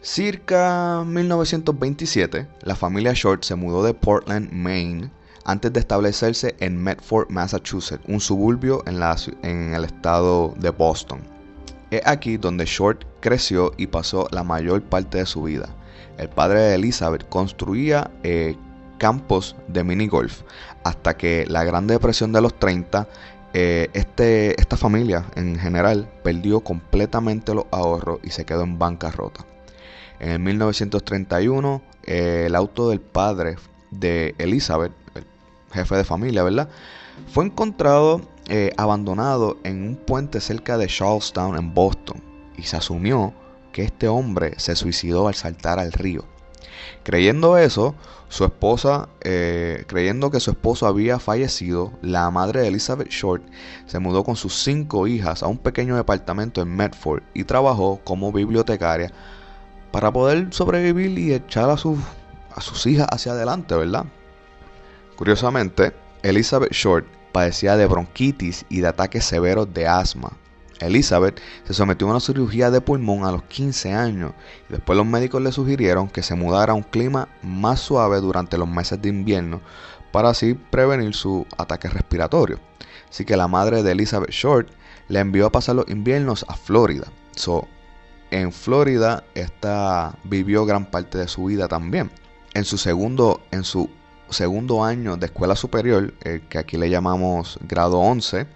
Circa 0.00 1.04
1927, 1.06 2.46
la 2.62 2.76
familia 2.76 3.12
Short 3.14 3.44
se 3.44 3.54
mudó 3.54 3.82
de 3.82 3.94
Portland, 3.94 4.52
Maine, 4.52 5.10
antes 5.46 5.72
de 5.72 5.80
establecerse 5.80 6.56
en 6.58 6.82
Medford, 6.82 7.30
Massachusetts, 7.30 8.04
un 8.08 8.20
suburbio 8.20 8.82
en, 8.86 9.74
el 9.74 9.84
estado 9.84 10.52
de 10.58 10.70
Boston. 10.70 11.20
Es 11.90 12.02
aquí 12.04 12.36
donde 12.36 12.66
Short 12.66 13.04
creció 13.20 13.72
y 13.76 13.86
pasó 13.86 14.26
la 14.32 14.42
mayor 14.42 14.82
parte 14.82 15.18
de 15.18 15.26
su 15.26 15.44
vida. 15.44 15.68
El 16.18 16.28
padre 16.28 16.60
de 16.60 16.74
Elizabeth 16.74 17.28
construía 17.28 18.10
eh, 18.24 18.56
campos 18.98 19.54
de 19.68 19.84
mini 19.84 20.08
golf 20.08 20.42
hasta 20.82 21.16
que 21.16 21.46
la 21.46 21.62
Gran 21.62 21.86
Depresión 21.86 22.32
de 22.32 22.40
los 22.40 22.58
30, 22.58 23.06
eh, 23.54 23.88
este, 23.92 24.60
esta 24.60 24.76
familia 24.76 25.26
en 25.36 25.58
general 25.60 26.10
perdió 26.24 26.60
completamente 26.60 27.54
los 27.54 27.66
ahorros 27.70 28.18
y 28.24 28.30
se 28.30 28.44
quedó 28.44 28.64
en 28.64 28.80
bancarrota. 28.80 29.44
En 30.18 30.30
el 30.30 30.38
1931, 30.40 31.82
eh, 32.04 32.44
el 32.46 32.56
auto 32.56 32.88
del 32.88 33.00
padre 33.00 33.56
de 33.92 34.34
Elizabeth, 34.38 34.92
el 35.05 35.05
jefe 35.76 35.96
de 35.96 36.04
familia, 36.04 36.42
¿verdad? 36.42 36.68
Fue 37.28 37.44
encontrado 37.44 38.20
eh, 38.48 38.72
abandonado 38.76 39.58
en 39.64 39.82
un 39.82 39.96
puente 39.96 40.40
cerca 40.40 40.78
de 40.78 40.86
Charlestown, 40.86 41.56
en 41.56 41.74
Boston, 41.74 42.22
y 42.56 42.62
se 42.62 42.76
asumió 42.76 43.32
que 43.72 43.82
este 43.82 44.08
hombre 44.08 44.54
se 44.58 44.76
suicidó 44.76 45.28
al 45.28 45.34
saltar 45.34 45.78
al 45.78 45.92
río. 45.92 46.24
Creyendo 47.02 47.58
eso, 47.58 47.94
su 48.28 48.44
esposa, 48.44 49.08
eh, 49.22 49.84
creyendo 49.86 50.30
que 50.30 50.40
su 50.40 50.50
esposo 50.50 50.86
había 50.86 51.18
fallecido, 51.18 51.92
la 52.02 52.30
madre 52.30 52.62
de 52.62 52.68
Elizabeth 52.68 53.08
Short 53.08 53.42
se 53.86 53.98
mudó 53.98 54.24
con 54.24 54.36
sus 54.36 54.54
cinco 54.54 55.06
hijas 55.06 55.42
a 55.42 55.46
un 55.46 55.58
pequeño 55.58 55.96
departamento 55.96 56.60
en 56.60 56.74
Medford 56.74 57.22
y 57.34 57.44
trabajó 57.44 58.00
como 58.04 58.32
bibliotecaria 58.32 59.12
para 59.92 60.12
poder 60.12 60.48
sobrevivir 60.52 61.18
y 61.18 61.32
echar 61.32 61.70
a 61.70 61.76
sus, 61.76 61.98
a 62.54 62.60
sus 62.60 62.86
hijas 62.86 63.06
hacia 63.10 63.32
adelante, 63.32 63.74
¿verdad? 63.74 64.06
Curiosamente, 65.16 65.94
Elizabeth 66.22 66.72
Short 66.72 67.06
padecía 67.32 67.76
de 67.76 67.86
bronquitis 67.86 68.64
y 68.68 68.80
de 68.80 68.88
ataques 68.88 69.24
severos 69.24 69.72
de 69.72 69.86
asma. 69.86 70.32
Elizabeth 70.80 71.40
se 71.64 71.74
sometió 71.74 72.06
a 72.06 72.10
una 72.10 72.20
cirugía 72.20 72.70
de 72.70 72.80
pulmón 72.80 73.24
a 73.24 73.32
los 73.32 73.42
15 73.44 73.92
años 73.92 74.32
y 74.68 74.72
después 74.72 74.96
los 74.96 75.06
médicos 75.06 75.40
le 75.40 75.52
sugirieron 75.52 76.08
que 76.08 76.22
se 76.22 76.34
mudara 76.34 76.72
a 76.72 76.76
un 76.76 76.82
clima 76.82 77.28
más 77.42 77.80
suave 77.80 78.20
durante 78.20 78.58
los 78.58 78.68
meses 78.68 79.00
de 79.00 79.08
invierno 79.08 79.60
para 80.12 80.30
así 80.30 80.54
prevenir 80.54 81.14
su 81.14 81.46
ataque 81.56 81.88
respiratorio. 81.88 82.58
Así 83.08 83.24
que 83.24 83.36
la 83.36 83.48
madre 83.48 83.82
de 83.82 83.92
Elizabeth 83.92 84.30
Short 84.30 84.68
le 85.08 85.20
envió 85.20 85.46
a 85.46 85.52
pasar 85.52 85.76
los 85.76 85.88
inviernos 85.88 86.44
a 86.48 86.54
Florida. 86.54 87.06
So, 87.34 87.66
en 88.30 88.52
Florida 88.52 89.24
esta 89.34 90.14
vivió 90.24 90.66
gran 90.66 90.86
parte 90.86 91.18
de 91.18 91.28
su 91.28 91.44
vida 91.44 91.68
también. 91.68 92.10
En 92.54 92.64
su 92.64 92.76
segundo, 92.78 93.40
en 93.50 93.64
su 93.64 93.88
segundo 94.30 94.84
año 94.84 95.16
de 95.16 95.26
escuela 95.26 95.56
superior, 95.56 96.14
eh, 96.24 96.42
que 96.48 96.58
aquí 96.58 96.76
le 96.76 96.90
llamamos 96.90 97.58
grado 97.62 97.98
11, 97.98 98.46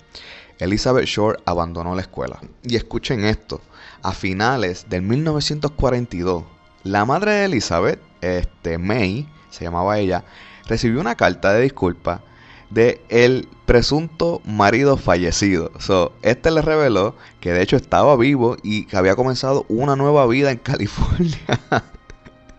Elizabeth 0.59 1.07
Short 1.07 1.41
abandonó 1.47 1.95
la 1.95 2.03
escuela. 2.03 2.41
Y 2.63 2.77
escuchen 2.77 3.25
esto, 3.25 3.61
a 4.03 4.13
finales 4.13 4.87
del 4.89 5.03
1942, 5.03 6.45
la 6.85 7.05
madre 7.05 7.33
de 7.33 7.45
Elizabeth, 7.47 8.01
este, 8.21 8.79
May, 8.79 9.29
se 9.51 9.65
llamaba 9.65 9.99
ella, 9.99 10.25
recibió 10.67 11.01
una 11.01 11.15
carta 11.15 11.53
de 11.53 11.63
disculpa 11.63 12.23
de 12.71 13.03
el 13.09 13.49
presunto 13.67 14.41
marido 14.45 14.97
fallecido. 14.97 15.73
So, 15.79 16.13
este 16.23 16.51
le 16.51 16.63
reveló 16.63 17.17
que 17.41 17.53
de 17.53 17.63
hecho 17.63 17.77
estaba 17.77 18.17
vivo 18.17 18.57
y 18.63 18.87
que 18.87 18.97
había 18.97 19.17
comenzado 19.17 19.67
una 19.69 19.97
nueva 19.97 20.27
vida 20.27 20.51
en 20.51 20.59
California. 20.63 21.39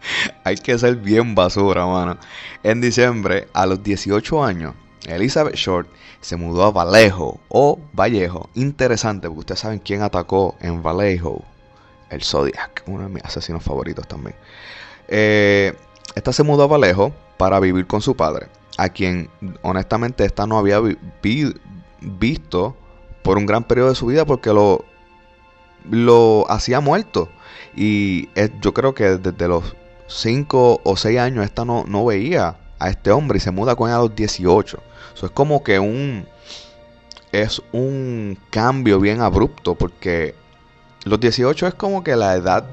Hay 0.44 0.56
que 0.58 0.78
ser 0.78 0.96
bien 0.98 1.36
basura, 1.36 1.86
mano. 1.86 2.18
En 2.64 2.82
diciembre, 2.82 3.48
a 3.54 3.66
los 3.66 3.82
18 3.84 4.44
años, 4.44 4.74
Elizabeth 5.08 5.56
Short 5.56 5.88
se 6.22 6.36
mudó 6.36 6.64
a 6.64 6.72
Vallejo 6.72 7.40
o 7.50 7.80
Vallejo. 7.94 8.50
Interesante, 8.56 9.28
porque 9.28 9.40
ustedes 9.40 9.60
saben 9.60 9.80
quién 9.80 10.02
atacó 10.02 10.56
en 10.62 10.82
Vallejo. 10.84 11.44
el 12.10 12.24
Zodiac, 12.24 12.84
uno 12.88 13.04
de 13.04 13.10
mis 13.10 13.24
asesinos 13.24 13.64
favoritos 13.64 14.06
también. 14.08 14.36
Eh, 15.08 15.74
esta 16.16 16.34
se 16.34 16.44
mudó 16.44 16.64
a 16.64 16.68
Vallejo 16.68 17.14
para 17.38 17.60
vivir 17.62 17.88
con 17.88 18.02
su 18.02 18.16
padre, 18.16 18.48
a 18.78 18.90
quien 18.90 19.30
honestamente 19.62 20.26
esta 20.26 20.46
no 20.46 20.58
había 20.58 20.80
vi- 20.82 20.98
vi- 21.24 21.56
visto 22.02 22.76
por 23.24 23.38
un 23.38 23.46
gran 23.46 23.64
periodo 23.64 23.90
de 23.90 23.96
su 23.96 24.08
vida 24.08 24.26
porque 24.26 24.52
lo, 24.52 24.84
lo 25.90 26.46
hacía 26.50 26.80
muerto. 26.82 27.30
Y 27.76 28.30
yo 28.62 28.74
creo 28.74 28.94
que 28.94 29.18
desde 29.18 29.48
los 29.48 29.76
5 30.12 30.82
o 30.84 30.98
6 30.98 31.20
años 31.20 31.46
esta 31.46 31.66
no, 31.66 31.86
no 31.88 32.06
veía 32.06 32.58
a 32.80 32.90
este 32.90 33.12
hombre 33.12 33.38
y 33.38 33.42
se 33.42 33.52
muda 33.52 33.76
con 33.76 33.90
a 33.90 33.98
los 33.98 34.16
18. 34.16 34.80
Eso 35.16 35.26
es 35.26 35.32
como 35.32 35.64
que 35.64 35.80
un... 35.80 36.28
Es 37.32 37.62
un 37.72 38.38
cambio 38.50 39.00
bien 39.00 39.22
abrupto 39.22 39.76
porque 39.76 40.36
los 41.06 41.18
18 41.20 41.68
es 41.68 41.74
como 41.74 42.04
que 42.04 42.18
la 42.18 42.36
edad 42.36 42.66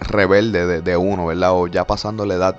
rebelde 0.00 0.80
de, 0.80 0.96
uno, 0.96 1.26
¿verdad? 1.26 1.52
O 1.52 1.66
ya 1.66 1.86
pasando 1.86 2.24
la 2.24 2.34
edad 2.34 2.58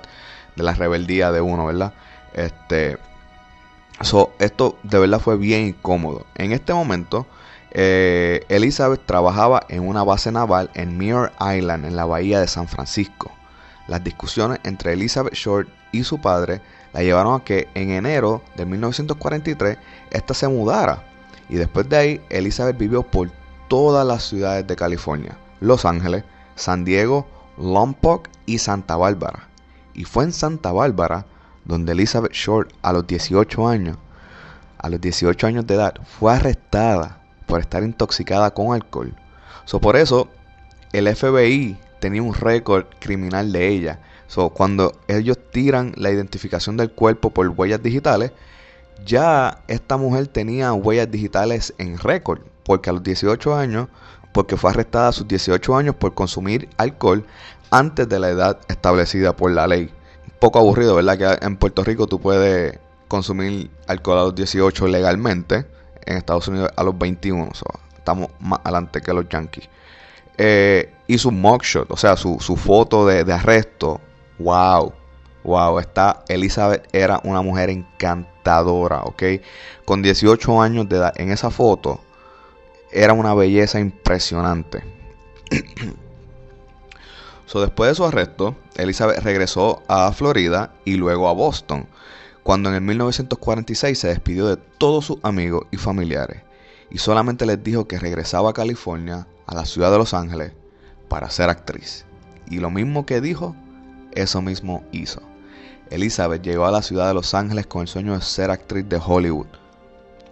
de 0.54 0.62
la 0.62 0.74
rebeldía 0.74 1.32
de 1.32 1.40
uno, 1.40 1.66
¿verdad? 1.66 1.92
Este... 2.34 2.98
So, 4.00 4.32
esto 4.38 4.78
de 4.84 5.00
verdad 5.00 5.18
fue 5.18 5.36
bien 5.36 5.66
incómodo. 5.66 6.24
En 6.36 6.52
este 6.52 6.72
momento, 6.72 7.26
eh, 7.72 8.44
Elizabeth 8.48 9.04
trabajaba 9.04 9.66
en 9.68 9.88
una 9.88 10.04
base 10.04 10.30
naval 10.30 10.70
en 10.74 10.96
Muir 10.96 11.32
Island, 11.40 11.84
en 11.84 11.96
la 11.96 12.04
bahía 12.04 12.38
de 12.38 12.46
San 12.46 12.68
Francisco. 12.68 13.32
Las 13.88 14.04
discusiones 14.04 14.60
entre 14.64 14.92
Elizabeth 14.92 15.32
Short 15.32 15.68
y 15.92 16.04
su 16.04 16.20
padre 16.20 16.60
la 16.92 17.02
llevaron 17.02 17.40
a 17.40 17.44
que 17.44 17.68
en 17.74 17.90
enero 17.90 18.42
de 18.54 18.66
1943 18.66 19.78
ésta 20.10 20.34
se 20.34 20.46
mudara. 20.46 21.02
Y 21.48 21.56
después 21.56 21.88
de 21.88 21.96
ahí, 21.96 22.20
Elizabeth 22.28 22.76
vivió 22.76 23.02
por 23.02 23.30
todas 23.68 24.06
las 24.06 24.24
ciudades 24.24 24.66
de 24.66 24.76
California: 24.76 25.38
Los 25.60 25.86
Ángeles, 25.86 26.24
San 26.54 26.84
Diego, 26.84 27.26
Lompoc 27.56 28.28
y 28.44 28.58
Santa 28.58 28.96
Bárbara. 28.96 29.48
Y 29.94 30.04
fue 30.04 30.24
en 30.24 30.32
Santa 30.32 30.70
Bárbara 30.70 31.24
donde 31.64 31.92
Elizabeth 31.92 32.32
Short, 32.32 32.72
a 32.82 32.92
los 32.92 33.06
18 33.06 33.68
años, 33.68 33.96
a 34.78 34.90
los 34.90 35.00
18 35.00 35.46
años 35.46 35.66
de 35.66 35.74
edad, 35.74 35.94
fue 36.18 36.34
arrestada 36.34 37.22
por 37.46 37.60
estar 37.60 37.82
intoxicada 37.82 38.52
con 38.52 38.74
alcohol. 38.74 39.14
So, 39.64 39.80
por 39.80 39.96
eso, 39.96 40.28
el 40.92 41.14
FBI 41.14 41.78
tenía 42.00 42.22
un 42.22 42.34
récord 42.34 42.86
criminal 43.00 43.52
de 43.52 43.68
ella. 43.68 44.00
So, 44.26 44.50
cuando 44.50 44.92
ellos 45.08 45.38
tiran 45.50 45.92
la 45.96 46.10
identificación 46.10 46.76
del 46.76 46.90
cuerpo 46.90 47.30
por 47.30 47.48
huellas 47.48 47.82
digitales, 47.82 48.32
ya 49.04 49.62
esta 49.68 49.96
mujer 49.96 50.26
tenía 50.26 50.72
huellas 50.72 51.10
digitales 51.10 51.74
en 51.78 51.98
récord, 51.98 52.40
porque 52.64 52.90
a 52.90 52.92
los 52.92 53.02
18 53.02 53.54
años, 53.54 53.88
porque 54.32 54.56
fue 54.56 54.70
arrestada 54.70 55.08
a 55.08 55.12
sus 55.12 55.26
18 55.26 55.76
años 55.76 55.94
por 55.94 56.14
consumir 56.14 56.68
alcohol 56.76 57.24
antes 57.70 58.08
de 58.08 58.18
la 58.18 58.28
edad 58.28 58.60
establecida 58.68 59.34
por 59.34 59.50
la 59.50 59.66
ley. 59.66 59.90
Un 60.26 60.38
poco 60.38 60.58
aburrido, 60.58 60.94
¿verdad? 60.94 61.18
Que 61.18 61.46
en 61.46 61.56
Puerto 61.56 61.82
Rico 61.84 62.06
tú 62.06 62.20
puedes 62.20 62.78
consumir 63.08 63.70
alcohol 63.86 64.18
a 64.18 64.22
los 64.24 64.34
18 64.34 64.86
legalmente, 64.88 65.66
en 66.04 66.16
Estados 66.16 66.48
Unidos 66.48 66.70
a 66.76 66.84
los 66.84 66.96
21, 66.96 67.50
so, 67.54 67.64
estamos 67.96 68.28
más 68.40 68.60
adelante 68.62 69.00
que 69.00 69.12
los 69.12 69.28
yankees. 69.28 69.68
Eh, 70.36 70.92
y 71.08 71.18
su 71.18 71.32
mugshot, 71.32 71.90
o 71.90 71.96
sea, 71.96 72.16
su, 72.16 72.38
su 72.38 72.56
foto 72.56 73.06
de, 73.06 73.32
arresto, 73.32 74.00
wow, 74.38 74.92
wow, 75.42 75.78
esta 75.78 76.22
Elizabeth 76.28 76.86
era 76.92 77.20
una 77.24 77.40
mujer 77.40 77.70
encantadora, 77.70 79.02
¿ok? 79.02 79.22
Con 79.86 80.02
18 80.02 80.62
años 80.62 80.88
de 80.88 80.96
edad, 80.96 81.14
en 81.16 81.32
esa 81.32 81.50
foto, 81.50 82.00
era 82.92 83.14
una 83.14 83.34
belleza 83.34 83.80
impresionante. 83.80 84.84
so, 87.46 87.62
después 87.62 87.90
de 87.90 87.94
su 87.94 88.04
arresto, 88.04 88.54
Elizabeth 88.76 89.20
regresó 89.20 89.82
a 89.88 90.12
Florida 90.12 90.74
y 90.84 90.96
luego 90.96 91.28
a 91.28 91.32
Boston, 91.32 91.88
cuando 92.42 92.68
en 92.68 92.74
el 92.74 92.82
1946 92.82 93.98
se 93.98 94.08
despidió 94.08 94.46
de 94.46 94.58
todos 94.58 95.06
sus 95.06 95.18
amigos 95.22 95.66
y 95.70 95.78
familiares 95.78 96.42
y 96.90 96.98
solamente 96.98 97.46
les 97.46 97.62
dijo 97.62 97.86
que 97.86 97.98
regresaba 97.98 98.50
a 98.50 98.54
California, 98.54 99.26
a 99.46 99.54
la 99.54 99.64
ciudad 99.64 99.90
de 99.90 99.98
Los 99.98 100.14
Ángeles, 100.14 100.52
para 101.08 101.30
ser 101.30 101.50
actriz. 101.50 102.04
Y 102.50 102.58
lo 102.58 102.70
mismo 102.70 103.06
que 103.06 103.20
dijo, 103.20 103.54
eso 104.12 104.42
mismo 104.42 104.82
hizo. 104.92 105.20
Elizabeth 105.90 106.42
llegó 106.42 106.66
a 106.66 106.70
la 106.70 106.82
ciudad 106.82 107.08
de 107.08 107.14
Los 107.14 107.34
Ángeles 107.34 107.66
con 107.66 107.82
el 107.82 107.88
sueño 107.88 108.14
de 108.14 108.22
ser 108.22 108.50
actriz 108.50 108.88
de 108.88 109.00
Hollywood. 109.04 109.46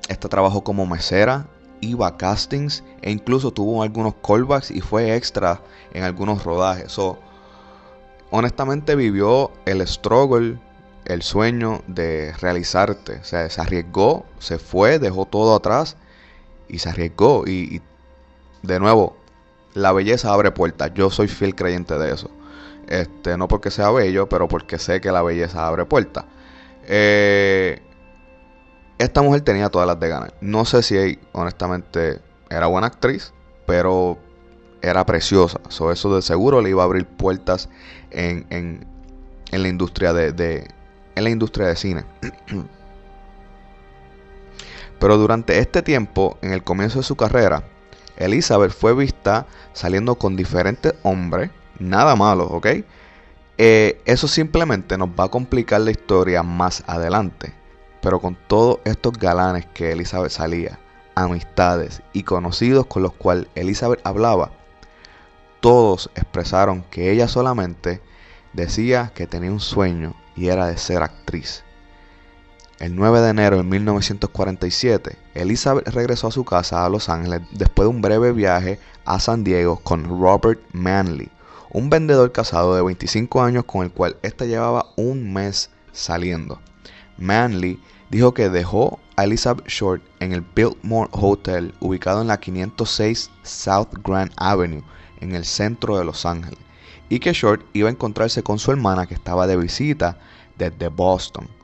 Esta 0.08 0.28
trabajó 0.28 0.62
como 0.62 0.86
mesera, 0.86 1.46
iba 1.80 2.06
a 2.06 2.16
castings 2.16 2.84
e 3.02 3.10
incluso 3.10 3.50
tuvo 3.50 3.82
algunos 3.82 4.14
callbacks 4.26 4.70
y 4.70 4.80
fue 4.80 5.14
extra 5.16 5.60
en 5.92 6.04
algunos 6.04 6.44
rodajes. 6.44 6.92
So, 6.92 7.18
honestamente 8.30 8.96
vivió 8.96 9.50
el 9.64 9.86
struggle, 9.86 10.58
el 11.04 11.22
sueño 11.22 11.82
de 11.86 12.32
realizarte. 12.40 13.16
O 13.16 13.24
sea, 13.24 13.48
se 13.48 13.60
arriesgó, 13.60 14.26
se 14.38 14.58
fue, 14.58 14.98
dejó 14.98 15.26
todo 15.26 15.56
atrás 15.56 15.96
y 16.68 16.78
se 16.78 16.88
arriesgó. 16.88 17.44
Y, 17.46 17.76
y 17.76 17.82
de 18.62 18.80
nuevo, 18.80 19.16
la 19.76 19.92
belleza 19.92 20.32
abre 20.32 20.50
puertas. 20.52 20.92
Yo 20.94 21.10
soy 21.10 21.28
fiel 21.28 21.54
creyente 21.54 21.98
de 21.98 22.12
eso. 22.12 22.30
Este, 22.88 23.36
no 23.36 23.46
porque 23.46 23.70
sea 23.70 23.90
bello, 23.90 24.26
pero 24.28 24.48
porque 24.48 24.78
sé 24.78 25.00
que 25.02 25.12
la 25.12 25.22
belleza 25.22 25.66
abre 25.66 25.84
puertas. 25.84 26.24
Eh, 26.86 27.82
esta 28.98 29.20
mujer 29.20 29.42
tenía 29.42 29.68
todas 29.68 29.86
las 29.86 30.00
de 30.00 30.08
ganas. 30.08 30.32
No 30.40 30.64
sé 30.64 30.82
si 30.82 31.18
honestamente 31.32 32.20
era 32.48 32.66
buena 32.68 32.86
actriz, 32.86 33.34
pero 33.66 34.18
era 34.80 35.04
preciosa. 35.04 35.60
So, 35.68 35.92
eso 35.92 36.14
de 36.16 36.22
seguro 36.22 36.62
le 36.62 36.70
iba 36.70 36.82
a 36.82 36.86
abrir 36.86 37.06
puertas 37.06 37.68
en, 38.10 38.46
en, 38.48 38.86
en 39.50 39.62
la 39.62 39.68
industria 39.68 40.14
de, 40.14 40.32
de, 40.32 40.68
en 41.16 41.24
la 41.24 41.28
industria 41.28 41.66
de 41.66 41.76
cine. 41.76 42.04
Pero 44.98 45.18
durante 45.18 45.58
este 45.58 45.82
tiempo, 45.82 46.38
en 46.40 46.54
el 46.54 46.64
comienzo 46.64 47.00
de 47.00 47.04
su 47.04 47.16
carrera, 47.16 47.64
Elizabeth 48.16 48.72
fue 48.72 48.94
vista 48.94 49.46
saliendo 49.72 50.16
con 50.16 50.36
diferentes 50.36 50.94
hombres, 51.02 51.50
nada 51.78 52.16
malo, 52.16 52.44
¿ok? 52.46 52.66
Eh, 53.58 54.00
eso 54.04 54.28
simplemente 54.28 54.98
nos 54.98 55.08
va 55.08 55.24
a 55.24 55.30
complicar 55.30 55.80
la 55.80 55.90
historia 55.90 56.42
más 56.42 56.84
adelante. 56.86 57.52
Pero 58.00 58.20
con 58.20 58.36
todos 58.46 58.78
estos 58.84 59.14
galanes 59.18 59.66
que 59.66 59.92
Elizabeth 59.92 60.30
salía, 60.30 60.78
amistades 61.14 62.02
y 62.12 62.22
conocidos 62.22 62.86
con 62.86 63.02
los 63.02 63.12
cuales 63.12 63.46
Elizabeth 63.54 64.00
hablaba, 64.04 64.50
todos 65.60 66.10
expresaron 66.14 66.84
que 66.90 67.10
ella 67.10 67.26
solamente 67.26 68.00
decía 68.52 69.12
que 69.14 69.26
tenía 69.26 69.50
un 69.50 69.60
sueño 69.60 70.14
y 70.36 70.48
era 70.48 70.66
de 70.66 70.76
ser 70.76 71.02
actriz. 71.02 71.64
El 72.78 72.94
9 72.94 73.22
de 73.22 73.30
enero 73.30 73.56
de 73.56 73.62
1947, 73.62 75.16
Elizabeth 75.32 75.88
regresó 75.88 76.26
a 76.26 76.30
su 76.30 76.44
casa 76.44 76.84
a 76.84 76.90
Los 76.90 77.08
Ángeles 77.08 77.40
después 77.52 77.88
de 77.88 77.94
un 77.94 78.02
breve 78.02 78.32
viaje 78.32 78.78
a 79.06 79.18
San 79.18 79.44
Diego 79.44 79.80
con 79.82 80.04
Robert 80.04 80.60
Manley, 80.72 81.30
un 81.70 81.88
vendedor 81.88 82.32
casado 82.32 82.74
de 82.74 82.82
25 82.82 83.40
años 83.40 83.64
con 83.64 83.82
el 83.82 83.90
cual 83.90 84.18
ésta 84.22 84.44
llevaba 84.44 84.92
un 84.96 85.32
mes 85.32 85.70
saliendo. 85.92 86.60
Manley 87.16 87.80
dijo 88.10 88.34
que 88.34 88.50
dejó 88.50 89.00
a 89.16 89.24
Elizabeth 89.24 89.66
Short 89.68 90.02
en 90.20 90.32
el 90.32 90.42
Biltmore 90.42 91.08
Hotel 91.12 91.74
ubicado 91.80 92.20
en 92.20 92.28
la 92.28 92.38
506 92.38 93.30
South 93.42 93.88
Grand 94.04 94.32
Avenue 94.36 94.84
en 95.22 95.34
el 95.34 95.46
centro 95.46 95.96
de 95.96 96.04
Los 96.04 96.26
Ángeles 96.26 96.60
y 97.08 97.20
que 97.20 97.32
Short 97.32 97.64
iba 97.72 97.88
a 97.88 97.92
encontrarse 97.92 98.42
con 98.42 98.58
su 98.58 98.70
hermana 98.70 99.06
que 99.06 99.14
estaba 99.14 99.46
de 99.46 99.56
visita 99.56 100.18
desde 100.58 100.88
Boston. 100.88 101.55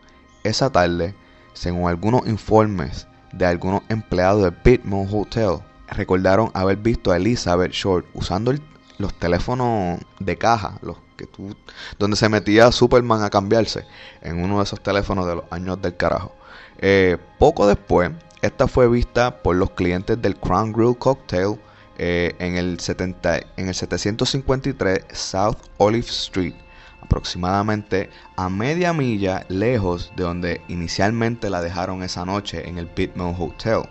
Esa 0.45 0.71
tarde, 0.71 1.15
según 1.53 1.89
algunos 1.89 2.27
informes 2.27 3.07
de 3.33 3.47
algunos 3.47 3.83
empleados 3.89 4.43
del 4.43 4.57
Biltmore 4.65 5.09
Hotel, 5.13 5.59
recordaron 5.89 6.51
haber 6.55 6.79
visto 6.79 7.13
a 7.13 7.17
Elizabeth 7.17 7.73
Short 7.73 8.07
usando 8.15 8.53
los 8.99 9.15
teléfonos 9.15 10.01
de 10.19 10.37
caja, 10.37 10.79
los 10.83 10.97
que 11.17 11.27
tú, 11.27 11.55
donde 11.99 12.17
se 12.17 12.29
metía 12.29 12.73
Superman 12.73 13.23
a 13.23 13.31
cambiarse, 13.31 13.85
en 14.21 14.43
uno 14.43 14.59
de 14.59 14.65
esos 14.65 14.83
teléfonos 14.83 15.27
de 15.27 15.37
los 15.37 15.45
años 15.51 15.81
del 15.81 15.97
carajo. 15.97 16.35
Eh, 16.79 17.19
poco 17.39 17.67
después, 17.67 18.11
esta 18.41 18.67
fue 18.67 18.89
vista 18.89 19.43
por 19.43 19.57
los 19.57 19.71
clientes 19.71 20.21
del 20.21 20.37
Crown 20.37 20.73
Grill 20.73 20.99
Cocktail 20.99 21.61
eh, 21.99 22.35
en, 22.41 22.57
el 22.57 22.81
70, 22.81 23.37
en 23.57 23.69
el 23.69 23.75
753 23.75 25.05
South 25.13 25.59
Olive 25.79 26.09
Street, 26.09 26.55
aproximadamente 27.03 28.11
a 28.37 28.49
media 28.49 28.93
milla 28.93 29.45
lejos 29.49 30.13
de 30.17 30.25
donde 30.25 30.61
inicialmente 30.69 31.51
la 31.51 31.61
dejaron 31.61 32.03
esa 32.03 32.25
noche 32.25 32.69
en 32.69 32.79
el 32.79 32.87
Pitman 32.87 33.35
Hotel. 33.39 33.83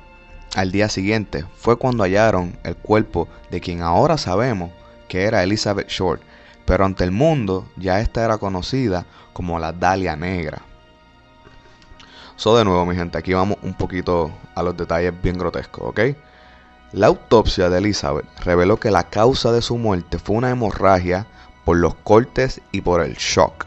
Al 0.55 0.71
día 0.71 0.89
siguiente 0.89 1.45
fue 1.55 1.77
cuando 1.77 2.03
hallaron 2.03 2.57
el 2.63 2.75
cuerpo 2.75 3.27
de 3.51 3.61
quien 3.61 3.81
ahora 3.81 4.17
sabemos 4.17 4.71
que 5.07 5.23
era 5.23 5.43
Elizabeth 5.43 5.87
Short, 5.87 6.21
pero 6.65 6.85
ante 6.85 7.03
el 7.03 7.11
mundo 7.11 7.67
ya 7.77 7.99
esta 7.99 8.23
era 8.23 8.37
conocida 8.37 9.05
como 9.33 9.59
la 9.59 9.71
Dalia 9.71 10.15
Negra. 10.15 10.61
So 12.35 12.57
de 12.57 12.65
nuevo 12.65 12.85
mi 12.85 12.95
gente, 12.95 13.17
aquí 13.17 13.33
vamos 13.33 13.57
un 13.61 13.73
poquito 13.73 14.31
a 14.55 14.63
los 14.63 14.75
detalles 14.75 15.13
bien 15.21 15.37
grotescos, 15.37 15.83
¿ok? 15.89 15.99
La 16.93 17.07
autopsia 17.07 17.69
de 17.69 17.77
Elizabeth 17.77 18.25
reveló 18.43 18.77
que 18.77 18.91
la 18.91 19.03
causa 19.03 19.51
de 19.51 19.61
su 19.61 19.77
muerte 19.77 20.19
fue 20.19 20.35
una 20.35 20.49
hemorragia 20.49 21.27
por 21.71 21.77
los 21.77 21.95
cortes 21.95 22.59
y 22.73 22.81
por 22.81 22.99
el 22.99 23.13
shock. 23.13 23.65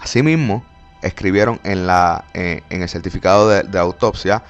Asimismo, 0.00 0.64
escribieron 1.02 1.60
en, 1.64 1.86
la, 1.86 2.24
eh, 2.32 2.62
en 2.70 2.80
el 2.80 2.88
certificado 2.88 3.50
de, 3.50 3.78
autopsia 3.78 4.42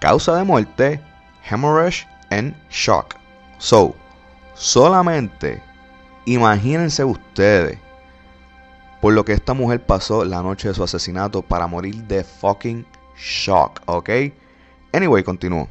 causa 0.00 0.34
de 0.34 0.42
muerte, 0.42 1.00
hemorrhage 1.48 2.04
and 2.30 2.52
shock. 2.68 3.14
So, 3.58 3.94
solamente 4.54 5.62
imagínense 6.24 7.04
ustedes 7.04 7.78
por 9.00 9.12
lo 9.12 9.24
que 9.24 9.32
esta 9.32 9.54
mujer 9.54 9.86
pasó 9.86 10.24
la 10.24 10.42
noche 10.42 10.66
de 10.66 10.74
su 10.74 10.82
asesinato 10.82 11.42
para 11.42 11.68
morir 11.68 11.94
de 12.08 12.24
fucking 12.24 12.84
shock, 13.16 13.82
¿ok? 13.86 14.10
Anyway, 14.92 15.22
continuó. 15.22 15.68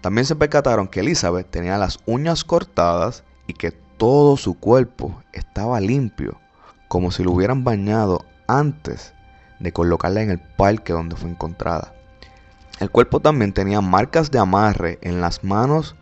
También 0.00 0.26
se 0.26 0.36
percataron 0.36 0.86
que 0.86 1.00
Elizabeth 1.00 1.50
tenía 1.50 1.76
las 1.76 1.98
uñas 2.06 2.44
cortadas 2.44 3.24
y 3.48 3.54
que 3.54 3.87
todo 3.98 4.36
su 4.36 4.54
cuerpo 4.54 5.22
estaba 5.32 5.80
limpio, 5.80 6.40
como 6.86 7.10
si 7.10 7.24
lo 7.24 7.32
hubieran 7.32 7.64
bañado 7.64 8.24
antes 8.46 9.12
de 9.58 9.72
colocarla 9.72 10.22
en 10.22 10.30
el 10.30 10.38
parque 10.38 10.92
donde 10.92 11.16
fue 11.16 11.28
encontrada. 11.28 11.92
El 12.78 12.90
cuerpo 12.90 13.18
también 13.18 13.52
tenía 13.52 13.80
marcas 13.80 14.30
de 14.30 14.38
amarre 14.38 14.98
en 15.02 15.20
las 15.20 15.42
manos, 15.42 15.96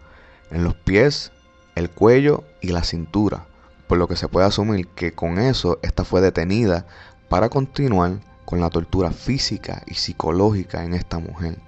en 0.50 0.62
los 0.62 0.74
pies, 0.74 1.32
el 1.74 1.90
cuello 1.90 2.44
y 2.60 2.68
la 2.68 2.84
cintura, 2.84 3.46
por 3.88 3.96
lo 3.96 4.08
que 4.08 4.16
se 4.16 4.28
puede 4.28 4.46
asumir 4.46 4.88
que 4.88 5.12
con 5.12 5.38
eso 5.38 5.78
esta 5.82 6.04
fue 6.04 6.20
detenida 6.20 6.86
para 7.30 7.48
continuar 7.48 8.20
con 8.44 8.60
la 8.60 8.68
tortura 8.68 9.10
física 9.10 9.82
y 9.86 9.94
psicológica 9.94 10.84
en 10.84 10.92
esta 10.92 11.18
mujer. 11.18 11.58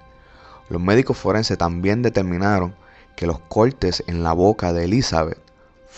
Los 0.69 0.79
médicos 0.79 1.17
forenses 1.17 1.57
también 1.57 2.03
determinaron 2.03 2.75
que 3.15 3.25
los 3.25 3.39
cortes 3.39 4.03
en 4.05 4.23
la 4.23 4.33
boca 4.33 4.71
de 4.73 4.85
Elizabeth 4.85 5.48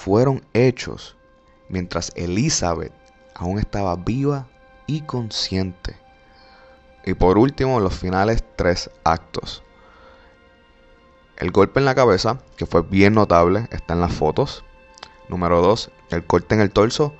fueron 0.03 0.43
hechos 0.53 1.15
mientras 1.69 2.11
Elizabeth 2.15 2.91
aún 3.35 3.59
estaba 3.59 3.95
viva 3.95 4.47
y 4.87 5.01
consciente. 5.01 5.95
Y 7.05 7.13
por 7.13 7.37
último, 7.37 7.79
los 7.79 7.93
finales 7.93 8.43
tres 8.55 8.89
actos. 9.03 9.63
El 11.37 11.51
golpe 11.51 11.79
en 11.79 11.85
la 11.85 11.93
cabeza, 11.93 12.39
que 12.57 12.65
fue 12.65 12.81
bien 12.81 13.13
notable, 13.13 13.67
está 13.71 13.93
en 13.93 14.01
las 14.01 14.13
fotos. 14.13 14.63
Número 15.29 15.61
dos, 15.61 15.91
el 16.09 16.25
corte 16.25 16.55
en 16.55 16.61
el 16.61 16.71
torso. 16.71 17.13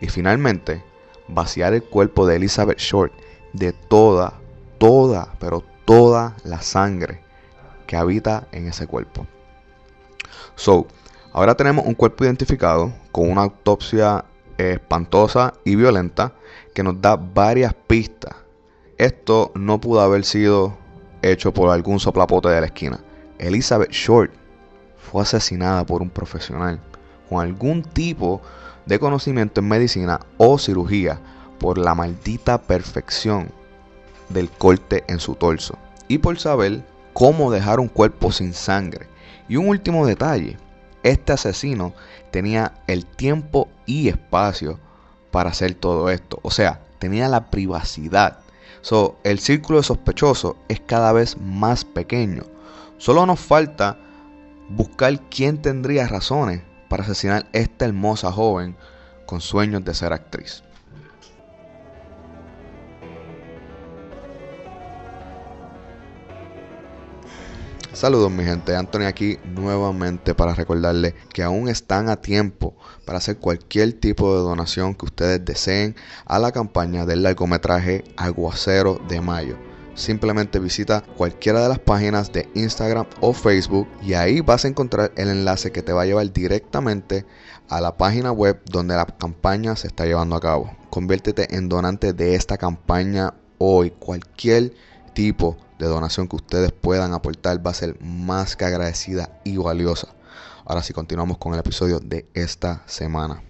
Y 0.00 0.08
finalmente, 0.08 0.82
vaciar 1.28 1.72
el 1.72 1.84
cuerpo 1.84 2.26
de 2.26 2.36
Elizabeth 2.36 2.78
Short 2.78 3.12
de 3.52 3.72
toda, 3.72 4.40
toda, 4.78 5.34
pero 5.38 5.62
toda 5.84 6.34
la 6.42 6.60
sangre 6.62 7.20
que 7.86 7.96
habita 7.96 8.48
en 8.50 8.66
ese 8.66 8.88
cuerpo. 8.88 9.24
So, 10.56 10.88
ahora 11.34 11.56
tenemos 11.56 11.84
un 11.84 11.94
cuerpo 11.94 12.24
identificado 12.24 12.92
con 13.12 13.28
una 13.28 13.42
autopsia 13.42 14.24
espantosa 14.56 15.52
y 15.64 15.74
violenta 15.74 16.32
que 16.72 16.84
nos 16.84 17.00
da 17.02 17.16
varias 17.16 17.74
pistas. 17.74 18.36
Esto 18.96 19.50
no 19.56 19.80
pudo 19.80 20.00
haber 20.00 20.24
sido 20.24 20.78
hecho 21.22 21.52
por 21.52 21.70
algún 21.70 21.98
soplapote 21.98 22.48
de 22.48 22.60
la 22.60 22.66
esquina. 22.66 23.00
Elizabeth 23.38 23.90
Short 23.90 24.30
fue 24.96 25.22
asesinada 25.22 25.84
por 25.84 26.02
un 26.02 26.08
profesional 26.08 26.80
con 27.28 27.42
algún 27.42 27.82
tipo 27.82 28.40
de 28.86 29.00
conocimiento 29.00 29.60
en 29.60 29.68
medicina 29.68 30.20
o 30.36 30.56
cirugía 30.56 31.18
por 31.58 31.78
la 31.78 31.96
maldita 31.96 32.62
perfección 32.62 33.48
del 34.28 34.50
corte 34.50 35.02
en 35.08 35.18
su 35.18 35.34
torso 35.34 35.76
y 36.06 36.18
por 36.18 36.38
saber 36.38 36.84
cómo 37.12 37.50
dejar 37.50 37.80
un 37.80 37.88
cuerpo 37.88 38.30
sin 38.30 38.52
sangre. 38.52 39.08
Y 39.48 39.56
un 39.56 39.68
último 39.68 40.06
detalle, 40.06 40.56
este 41.04 41.32
asesino 41.32 41.94
tenía 42.32 42.72
el 42.88 43.06
tiempo 43.06 43.68
y 43.86 44.08
espacio 44.08 44.80
para 45.30 45.50
hacer 45.50 45.74
todo 45.74 46.10
esto, 46.10 46.40
o 46.42 46.50
sea, 46.50 46.80
tenía 46.98 47.28
la 47.28 47.50
privacidad. 47.50 48.40
So, 48.80 49.16
el 49.22 49.38
círculo 49.38 49.80
de 49.80 49.84
es 50.68 50.80
cada 50.80 51.12
vez 51.12 51.38
más 51.38 51.84
pequeño. 51.84 52.42
Solo 52.98 53.24
nos 53.26 53.38
falta 53.38 53.98
buscar 54.68 55.20
quién 55.30 55.62
tendría 55.62 56.08
razones 56.08 56.62
para 56.88 57.04
asesinar 57.04 57.44
a 57.44 57.58
esta 57.58 57.84
hermosa 57.84 58.32
joven 58.32 58.76
con 59.26 59.40
sueños 59.40 59.84
de 59.84 59.94
ser 59.94 60.12
actriz. 60.12 60.63
Saludos 67.94 68.32
mi 68.32 68.42
gente, 68.42 68.74
Anthony 68.74 69.04
aquí 69.04 69.38
nuevamente 69.44 70.34
para 70.34 70.52
recordarles 70.52 71.14
que 71.32 71.44
aún 71.44 71.68
están 71.68 72.08
a 72.08 72.16
tiempo 72.16 72.74
para 73.06 73.18
hacer 73.18 73.36
cualquier 73.36 73.92
tipo 73.92 74.34
de 74.34 74.42
donación 74.42 74.96
que 74.96 75.04
ustedes 75.04 75.44
deseen 75.44 75.94
a 76.24 76.40
la 76.40 76.50
campaña 76.50 77.06
del 77.06 77.22
largometraje 77.22 78.02
Aguacero 78.16 79.00
de 79.08 79.20
Mayo. 79.20 79.56
Simplemente 79.94 80.58
visita 80.58 81.04
cualquiera 81.16 81.62
de 81.62 81.68
las 81.68 81.78
páginas 81.78 82.32
de 82.32 82.48
Instagram 82.54 83.06
o 83.20 83.32
Facebook 83.32 83.86
y 84.02 84.14
ahí 84.14 84.40
vas 84.40 84.64
a 84.64 84.68
encontrar 84.68 85.12
el 85.16 85.28
enlace 85.28 85.70
que 85.70 85.82
te 85.82 85.92
va 85.92 86.02
a 86.02 86.06
llevar 86.06 86.32
directamente 86.32 87.24
a 87.68 87.80
la 87.80 87.96
página 87.96 88.32
web 88.32 88.60
donde 88.64 88.96
la 88.96 89.06
campaña 89.06 89.76
se 89.76 89.86
está 89.86 90.04
llevando 90.04 90.34
a 90.34 90.40
cabo. 90.40 90.76
Conviértete 90.90 91.54
en 91.54 91.68
donante 91.68 92.12
de 92.12 92.34
esta 92.34 92.58
campaña 92.58 93.34
hoy. 93.58 93.92
Cualquier 93.92 94.72
tipo 95.14 95.56
de 95.84 95.90
donación 95.90 96.28
que 96.28 96.36
ustedes 96.36 96.72
puedan 96.72 97.12
aportar 97.12 97.64
va 97.64 97.70
a 97.70 97.74
ser 97.74 98.00
más 98.00 98.56
que 98.56 98.64
agradecida 98.64 99.40
y 99.44 99.56
valiosa. 99.56 100.08
Ahora 100.64 100.82
sí, 100.82 100.92
continuamos 100.92 101.38
con 101.38 101.52
el 101.52 101.60
episodio 101.60 102.00
de 102.00 102.26
esta 102.34 102.82
semana. 102.86 103.42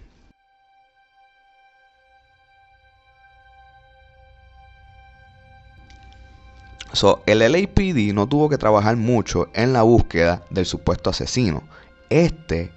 So, 6.91 7.23
el 7.25 7.39
LAPD 7.39 8.13
no 8.13 8.27
tuvo 8.27 8.49
que 8.49 8.57
trabajar 8.57 8.95
mucho 8.95 9.47
en 9.53 9.73
la 9.73 9.81
búsqueda 9.81 10.43
del 10.49 10.65
supuesto 10.65 11.09
asesino. 11.09 11.63
Este 12.09 12.71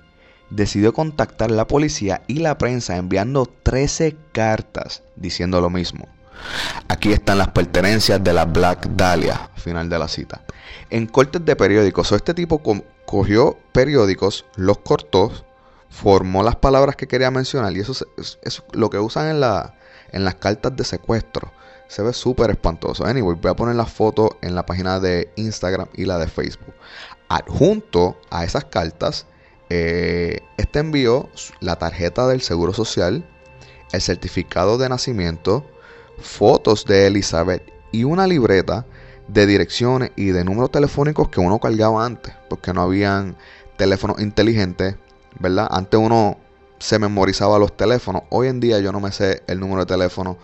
decidió 0.50 0.92
contactar 0.92 1.50
a 1.50 1.54
la 1.54 1.66
policía 1.66 2.22
y 2.26 2.40
la 2.40 2.58
prensa 2.58 2.96
enviando 2.96 3.46
13 3.46 4.16
cartas 4.32 5.02
diciendo 5.16 5.60
lo 5.60 5.70
mismo. 5.70 6.17
Aquí 6.88 7.12
están 7.12 7.38
las 7.38 7.48
pertenencias 7.48 8.22
de 8.22 8.32
la 8.32 8.44
Black 8.44 8.88
Dahlia, 8.90 9.50
final 9.56 9.88
de 9.88 9.98
la 9.98 10.08
cita. 10.08 10.42
En 10.90 11.06
cortes 11.06 11.44
de 11.44 11.56
periódicos, 11.56 12.12
este 12.12 12.34
tipo 12.34 12.62
cogió 13.04 13.58
periódicos, 13.72 14.46
los 14.56 14.78
cortó, 14.78 15.32
formó 15.90 16.42
las 16.42 16.56
palabras 16.56 16.96
que 16.96 17.08
quería 17.08 17.30
mencionar 17.30 17.76
y 17.76 17.80
eso 17.80 17.92
es, 18.16 18.62
lo 18.72 18.90
que 18.90 18.98
usan 18.98 19.28
en, 19.28 19.40
la, 19.40 19.74
en 20.12 20.24
las 20.24 20.36
cartas 20.36 20.76
de 20.76 20.84
secuestro. 20.84 21.52
Se 21.88 22.02
ve 22.02 22.12
súper 22.12 22.50
espantoso. 22.50 23.06
Anyway, 23.06 23.36
voy 23.40 23.50
a 23.50 23.56
poner 23.56 23.74
la 23.74 23.86
foto 23.86 24.38
en 24.42 24.54
la 24.54 24.66
página 24.66 25.00
de 25.00 25.32
Instagram 25.36 25.88
y 25.94 26.04
la 26.04 26.18
de 26.18 26.26
Facebook. 26.26 26.74
Adjunto 27.28 28.20
a 28.30 28.44
esas 28.44 28.66
cartas, 28.66 29.26
eh, 29.70 30.40
este 30.56 30.78
envió 30.78 31.28
la 31.60 31.76
tarjeta 31.76 32.26
del 32.26 32.42
Seguro 32.42 32.72
Social, 32.72 33.24
el 33.92 34.02
certificado 34.02 34.78
de 34.78 34.88
nacimiento, 34.88 35.64
fotos 36.20 36.84
de 36.84 37.06
Elizabeth 37.06 37.62
y 37.92 38.04
una 38.04 38.26
libreta 38.26 38.86
de 39.28 39.46
direcciones 39.46 40.10
y 40.16 40.26
de 40.26 40.44
números 40.44 40.70
telefónicos 40.70 41.28
que 41.28 41.40
uno 41.40 41.58
cargaba 41.58 42.04
antes, 42.04 42.34
porque 42.48 42.72
no 42.72 42.82
habían 42.82 43.36
teléfonos 43.76 44.20
inteligentes, 44.20 44.96
¿verdad? 45.38 45.68
Antes 45.70 46.00
uno 46.00 46.38
se 46.78 46.98
memorizaba 46.98 47.58
los 47.58 47.76
teléfonos. 47.76 48.22
Hoy 48.30 48.48
en 48.48 48.60
día 48.60 48.78
yo 48.80 48.92
no 48.92 49.00
me 49.00 49.12
sé 49.12 49.42
el 49.46 49.60
número 49.60 49.80
de 49.80 49.86
teléfono 49.86 50.38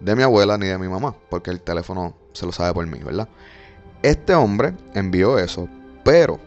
de 0.00 0.14
mi 0.14 0.22
abuela 0.22 0.58
ni 0.58 0.66
de 0.66 0.78
mi 0.78 0.88
mamá, 0.88 1.14
porque 1.30 1.50
el 1.50 1.60
teléfono 1.60 2.14
se 2.32 2.46
lo 2.46 2.52
sabe 2.52 2.74
por 2.74 2.86
mí, 2.86 2.98
¿verdad? 2.98 3.28
Este 4.02 4.34
hombre 4.34 4.74
envió 4.94 5.38
eso, 5.38 5.68
pero 6.04 6.38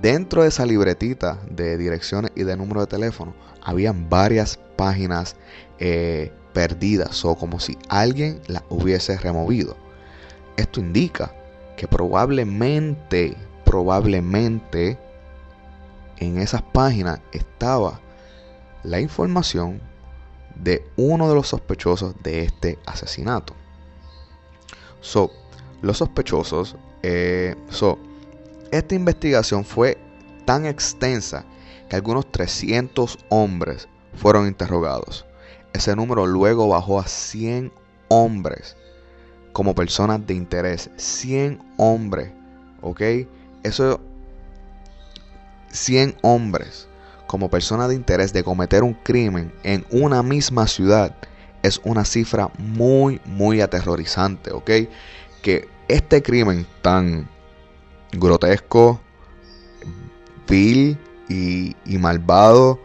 dentro 0.00 0.42
de 0.42 0.48
esa 0.48 0.64
libretita 0.64 1.38
de 1.50 1.76
direcciones 1.76 2.32
y 2.34 2.44
de 2.44 2.56
número 2.56 2.80
de 2.80 2.86
teléfono 2.86 3.34
habían 3.62 4.08
varias 4.08 4.58
páginas 4.76 5.36
eh, 5.78 6.32
perdidas 6.52 7.24
o 7.24 7.34
como 7.36 7.60
si 7.60 7.78
alguien 7.88 8.40
las 8.46 8.62
hubiese 8.68 9.16
removido. 9.18 9.76
Esto 10.56 10.80
indica 10.80 11.32
que 11.76 11.86
probablemente, 11.86 13.36
probablemente 13.64 14.98
en 16.18 16.38
esas 16.38 16.62
páginas 16.62 17.20
estaba 17.32 18.00
la 18.82 19.00
información 19.00 19.80
de 20.56 20.84
uno 20.96 21.28
de 21.28 21.34
los 21.34 21.48
sospechosos 21.48 22.14
de 22.22 22.42
este 22.42 22.78
asesinato. 22.86 23.54
So, 25.00 25.30
los 25.82 25.98
sospechosos, 25.98 26.76
eh, 27.02 27.54
so, 27.70 27.98
esta 28.72 28.94
investigación 28.94 29.64
fue 29.64 29.96
tan 30.44 30.66
extensa 30.66 31.44
que 31.88 31.96
algunos 31.96 32.30
300 32.32 33.18
hombres 33.28 33.88
fueron 34.14 34.46
interrogados. 34.46 35.24
Ese 35.72 35.94
número 35.94 36.26
luego 36.26 36.68
bajó 36.68 36.98
a 36.98 37.06
100 37.06 37.72
hombres 38.08 38.76
como 39.52 39.74
personas 39.74 40.26
de 40.26 40.34
interés. 40.34 40.90
100 40.96 41.60
hombres, 41.76 42.32
¿ok? 42.80 43.02
Eso 43.62 44.00
100 45.70 46.16
hombres 46.22 46.88
como 47.26 47.50
persona 47.50 47.88
de 47.88 47.94
interés 47.94 48.32
de 48.32 48.42
cometer 48.42 48.82
un 48.82 48.94
crimen 48.94 49.52
en 49.62 49.84
una 49.90 50.22
misma 50.22 50.66
ciudad 50.66 51.14
es 51.62 51.80
una 51.84 52.04
cifra 52.04 52.50
muy, 52.58 53.20
muy 53.26 53.60
aterrorizante, 53.60 54.52
¿ok? 54.52 54.70
Que 55.42 55.68
este 55.88 56.22
crimen 56.22 56.66
tan 56.82 57.28
grotesco, 58.12 59.00
vil 60.48 60.98
y, 61.28 61.76
y 61.84 61.98
malvado 61.98 62.80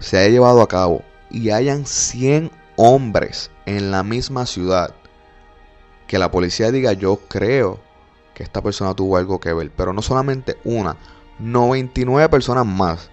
se 0.00 0.18
haya 0.18 0.30
llevado 0.30 0.62
a 0.62 0.68
cabo 0.68 1.02
y 1.34 1.50
hayan 1.50 1.84
100 1.84 2.52
hombres 2.76 3.50
en 3.66 3.90
la 3.90 4.04
misma 4.04 4.46
ciudad, 4.46 4.94
que 6.06 6.18
la 6.18 6.30
policía 6.30 6.70
diga 6.70 6.92
yo 6.92 7.16
creo 7.28 7.80
que 8.34 8.44
esta 8.44 8.62
persona 8.62 8.94
tuvo 8.94 9.16
algo 9.16 9.40
que 9.40 9.52
ver, 9.52 9.72
pero 9.76 9.92
no 9.92 10.00
solamente 10.00 10.56
una, 10.64 10.96
99 11.40 12.28
personas 12.28 12.64
más 12.64 13.10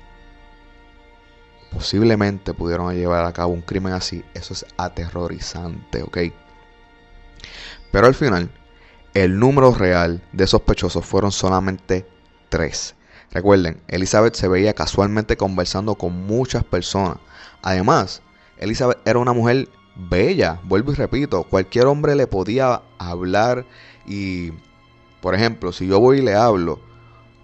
posiblemente 1.72 2.54
pudieron 2.54 2.94
llevar 2.94 3.26
a 3.26 3.34
cabo 3.34 3.54
un 3.54 3.62
crimen 3.62 3.94
así, 3.94 4.24
eso 4.34 4.54
es 4.54 4.66
aterrorizante, 4.78 6.04
¿ok? 6.04 6.18
Pero 7.92 8.08
al 8.08 8.14
final, 8.14 8.52
el 9.14 9.40
número 9.40 9.74
real 9.74 10.22
de 10.32 10.48
sospechosos 10.48 11.06
fueron 11.06 11.32
solamente 11.32 12.06
tres. 12.50 12.96
Recuerden, 13.32 13.82
Elizabeth 13.88 14.36
se 14.36 14.48
veía 14.48 14.74
casualmente 14.74 15.38
conversando 15.38 15.96
con 15.96 16.26
muchas 16.26 16.64
personas. 16.66 17.18
Además, 17.62 18.22
Elizabeth 18.58 19.00
era 19.06 19.20
una 19.20 19.34
mujer 19.34 19.70
bella, 19.96 20.60
vuelvo 20.64 20.92
y 20.92 20.96
repito, 20.96 21.44
cualquier 21.44 21.86
hombre 21.86 22.16
le 22.16 22.28
podía 22.28 22.82
hablar 22.98 23.66
y, 24.06 24.52
por 25.22 25.36
ejemplo, 25.36 25.72
si 25.72 25.88
yo 25.88 26.00
voy 26.00 26.20
y 26.20 26.22
le 26.22 26.36
hablo 26.36 26.80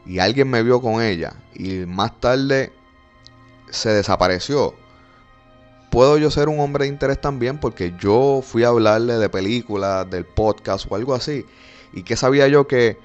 y 0.06 0.20
alguien 0.20 0.50
me 0.50 0.64
vio 0.64 0.82
con 0.82 1.02
ella 1.02 1.34
y 1.54 1.86
más 1.86 2.20
tarde 2.20 2.74
se 3.70 3.90
desapareció, 3.90 4.74
puedo 5.90 6.18
yo 6.18 6.32
ser 6.32 6.50
un 6.50 6.60
hombre 6.60 6.86
de 6.86 6.90
interés 6.90 7.20
también 7.20 7.60
porque 7.60 7.94
yo 8.00 8.42
fui 8.44 8.64
a 8.64 8.70
hablarle 8.70 9.18
de 9.18 9.30
películas, 9.30 10.10
del 10.10 10.26
podcast 10.26 10.86
o 10.90 10.96
algo 10.96 11.14
así. 11.14 11.46
¿Y 11.94 12.04
qué 12.04 12.16
sabía 12.18 12.48
yo 12.48 12.68
que 12.68 12.98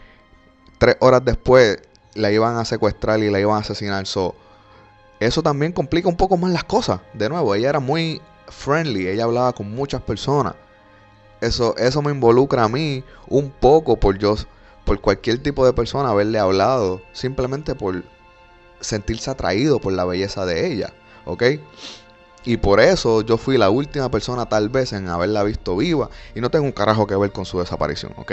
tres 0.79 0.97
horas 1.01 1.25
después 1.25 1.81
la 2.15 2.31
iban 2.31 2.57
a 2.57 2.65
secuestrar 2.65 3.21
y 3.21 3.31
la 3.31 3.41
iban 3.41 3.57
a 3.57 3.61
asesinar? 3.61 4.07
So, 4.07 4.35
eso 5.21 5.43
también 5.43 5.73
complica 5.73 6.09
un 6.09 6.17
poco 6.17 6.37
más 6.37 6.53
las 6.53 6.65
cosas. 6.65 7.01
De 7.15 7.29
nuevo, 7.29 7.55
ella 7.55 7.69
era 7.69 7.81
muy 7.81 8.21
friendly, 8.49 9.09
ella 9.09 9.25
hablaba 9.25 9.53
con 9.53 9.71
muchas 9.75 10.03
personas. 10.03 10.55
Eso, 11.41 11.77
eso 11.77 12.03
me 12.03 12.13
involucra 12.13 12.65
a 12.65 12.69
mí 12.69 13.03
un 13.29 13.51
poco 13.51 13.97
por 13.97 14.19
yo, 14.19 14.37
por 14.85 15.01
cualquier 15.01 15.43
tipo 15.43 15.67
de 15.67 15.73
persona 15.73 16.11
haberle 16.11 16.39
hablado, 16.39 17.03
simplemente 17.13 17.75
por 17.75 18.05
sentirse 18.81 19.31
atraído 19.31 19.81
por 19.81 19.93
la 19.93 20.05
belleza 20.05 20.45
de 20.47 20.73
ella, 20.73 20.93
¿ok? 21.25 21.43
Y 22.45 22.57
por 22.57 22.81
eso 22.81 23.23
yo 23.23 23.39
fui 23.39 23.57
la 23.57 23.71
última 23.71 24.11
persona 24.11 24.49
tal 24.49 24.69
vez 24.69 24.93
en 24.93 25.09
haberla 25.09 25.45
visto 25.45 25.77
viva 25.77 26.11
y 26.35 26.41
no 26.41 26.51
tengo 26.51 26.65
un 26.65 26.73
carajo 26.73 27.07
que 27.07 27.17
ver 27.17 27.31
con 27.31 27.45
su 27.45 27.61
desaparición, 27.61 28.13
¿ok? 28.17 28.33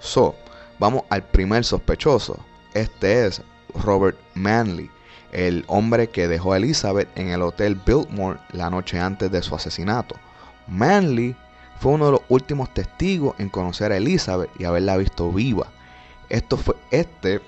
So, 0.00 0.34
vamos 0.78 1.04
al 1.08 1.22
primer 1.22 1.64
sospechoso. 1.64 2.38
Este 2.74 3.26
es 3.26 3.42
Robert 3.74 4.18
Manley, 4.34 4.90
el 5.32 5.64
hombre 5.66 6.08
que 6.08 6.28
dejó 6.28 6.52
a 6.52 6.56
Elizabeth 6.58 7.08
en 7.16 7.28
el 7.28 7.42
hotel 7.42 7.74
Biltmore 7.74 8.38
la 8.52 8.70
noche 8.70 8.98
antes 8.98 9.30
de 9.30 9.42
su 9.42 9.54
asesinato. 9.54 10.16
Manley 10.68 11.34
fue 11.80 11.92
uno 11.92 12.06
de 12.06 12.12
los 12.12 12.20
últimos 12.28 12.72
testigos 12.72 13.34
en 13.38 13.48
conocer 13.48 13.90
a 13.90 13.96
Elizabeth 13.96 14.50
y 14.58 14.64
haberla 14.64 14.96
visto 14.96 15.32
viva. 15.32 15.66
Esto 16.28 16.56
fue, 16.56 16.76
este, 16.90 17.40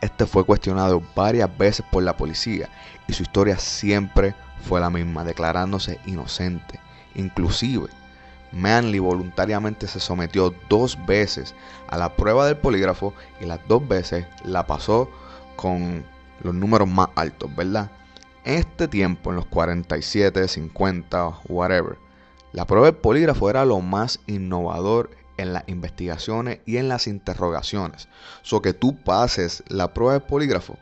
este 0.00 0.26
fue 0.26 0.44
cuestionado 0.44 1.02
varias 1.16 1.56
veces 1.56 1.84
por 1.90 2.02
la 2.02 2.16
policía 2.16 2.68
y 3.08 3.12
su 3.12 3.22
historia 3.24 3.58
siempre 3.58 4.34
fue 4.68 4.80
la 4.80 4.90
misma, 4.90 5.24
declarándose 5.24 5.98
inocente. 6.06 6.78
Inclusive, 7.14 7.88
Manley 8.52 8.98
voluntariamente 8.98 9.86
se 9.86 10.00
sometió 10.00 10.54
dos 10.68 10.98
veces 11.06 11.54
a 11.88 11.96
la 11.96 12.14
prueba 12.14 12.46
del 12.46 12.56
polígrafo 12.56 13.14
y 13.40 13.46
las 13.46 13.60
dos 13.68 13.86
veces 13.86 14.26
la 14.44 14.66
pasó 14.66 15.10
con 15.56 16.04
los 16.42 16.54
números 16.54 16.88
más 16.88 17.08
altos, 17.14 17.54
¿verdad? 17.56 17.90
En 18.44 18.54
este 18.54 18.88
tiempo, 18.88 19.30
en 19.30 19.36
los 19.36 19.46
47, 19.46 20.48
50, 20.48 21.40
whatever, 21.48 21.96
la 22.52 22.66
prueba 22.66 22.86
del 22.86 22.96
polígrafo 22.96 23.48
era 23.48 23.64
lo 23.64 23.80
más 23.80 24.20
innovador 24.26 25.10
en 25.36 25.52
las 25.52 25.64
investigaciones 25.68 26.60
y 26.66 26.76
en 26.76 26.88
las 26.88 27.06
interrogaciones. 27.06 28.08
So 28.42 28.60
que 28.60 28.74
tú 28.74 28.96
pases 28.96 29.62
la 29.68 29.94
prueba 29.94 30.14
del 30.14 30.22
polígrafo, 30.22 30.76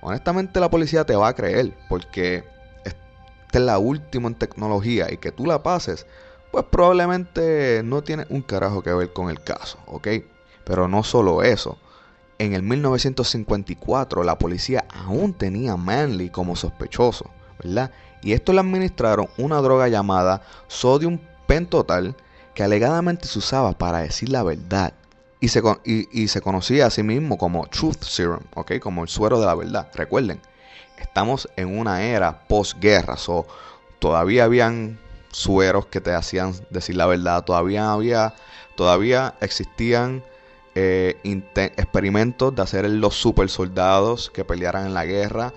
honestamente 0.00 0.60
la 0.60 0.70
policía 0.70 1.04
te 1.04 1.16
va 1.16 1.28
a 1.28 1.34
creer, 1.34 1.76
porque 1.88 2.44
esta 2.84 3.58
es 3.58 3.60
la 3.60 3.78
última 3.78 4.28
en 4.28 4.34
tecnología 4.34 5.12
y 5.12 5.16
que 5.16 5.32
tú 5.32 5.46
la 5.46 5.62
pases, 5.62 6.06
pues 6.52 6.66
probablemente 6.70 7.80
no 7.82 8.02
tiene 8.02 8.26
un 8.28 8.42
carajo 8.42 8.82
que 8.82 8.92
ver 8.92 9.12
con 9.12 9.30
el 9.30 9.42
caso, 9.42 9.78
¿ok? 9.86 10.08
Pero 10.64 10.86
no 10.86 11.02
solo 11.02 11.42
eso. 11.42 11.78
En 12.38 12.52
el 12.52 12.62
1954 12.62 14.22
la 14.22 14.38
policía 14.38 14.84
aún 14.94 15.32
tenía 15.32 15.72
a 15.72 15.76
Manley 15.78 16.28
como 16.28 16.54
sospechoso, 16.54 17.30
¿verdad? 17.64 17.90
Y 18.22 18.34
esto 18.34 18.52
le 18.52 18.60
administraron 18.60 19.28
una 19.38 19.62
droga 19.62 19.88
llamada 19.88 20.42
sodium 20.68 21.18
pentotal 21.46 22.14
que 22.54 22.62
alegadamente 22.62 23.26
se 23.26 23.38
usaba 23.38 23.72
para 23.72 24.00
decir 24.00 24.28
la 24.28 24.42
verdad. 24.42 24.92
Y 25.40 25.48
se, 25.48 25.62
y, 25.84 26.06
y 26.12 26.28
se 26.28 26.42
conocía 26.42 26.86
a 26.86 26.90
sí 26.90 27.02
mismo 27.02 27.38
como 27.38 27.66
Truth 27.66 28.02
Serum, 28.02 28.42
¿ok? 28.54 28.78
Como 28.78 29.02
el 29.02 29.08
suero 29.08 29.40
de 29.40 29.46
la 29.46 29.54
verdad. 29.54 29.88
Recuerden, 29.94 30.38
estamos 30.98 31.48
en 31.56 31.78
una 31.78 32.02
era 32.02 32.46
posguerra, 32.46 33.16
so, 33.16 33.46
todavía 33.98 34.44
habían 34.44 34.98
sueros 35.32 35.86
que 35.86 36.00
te 36.00 36.14
hacían 36.14 36.54
decir 36.70 36.96
la 36.96 37.06
verdad, 37.06 37.44
todavía 37.44 37.92
había, 37.92 38.34
todavía 38.76 39.34
existían 39.40 40.22
eh, 40.74 41.16
experimentos 41.76 42.54
de 42.54 42.62
hacer 42.62 42.88
los 42.88 43.14
super 43.14 43.48
soldados 43.48 44.30
que 44.30 44.44
pelearan 44.44 44.86
en 44.86 44.94
la 44.94 45.04
guerra. 45.04 45.52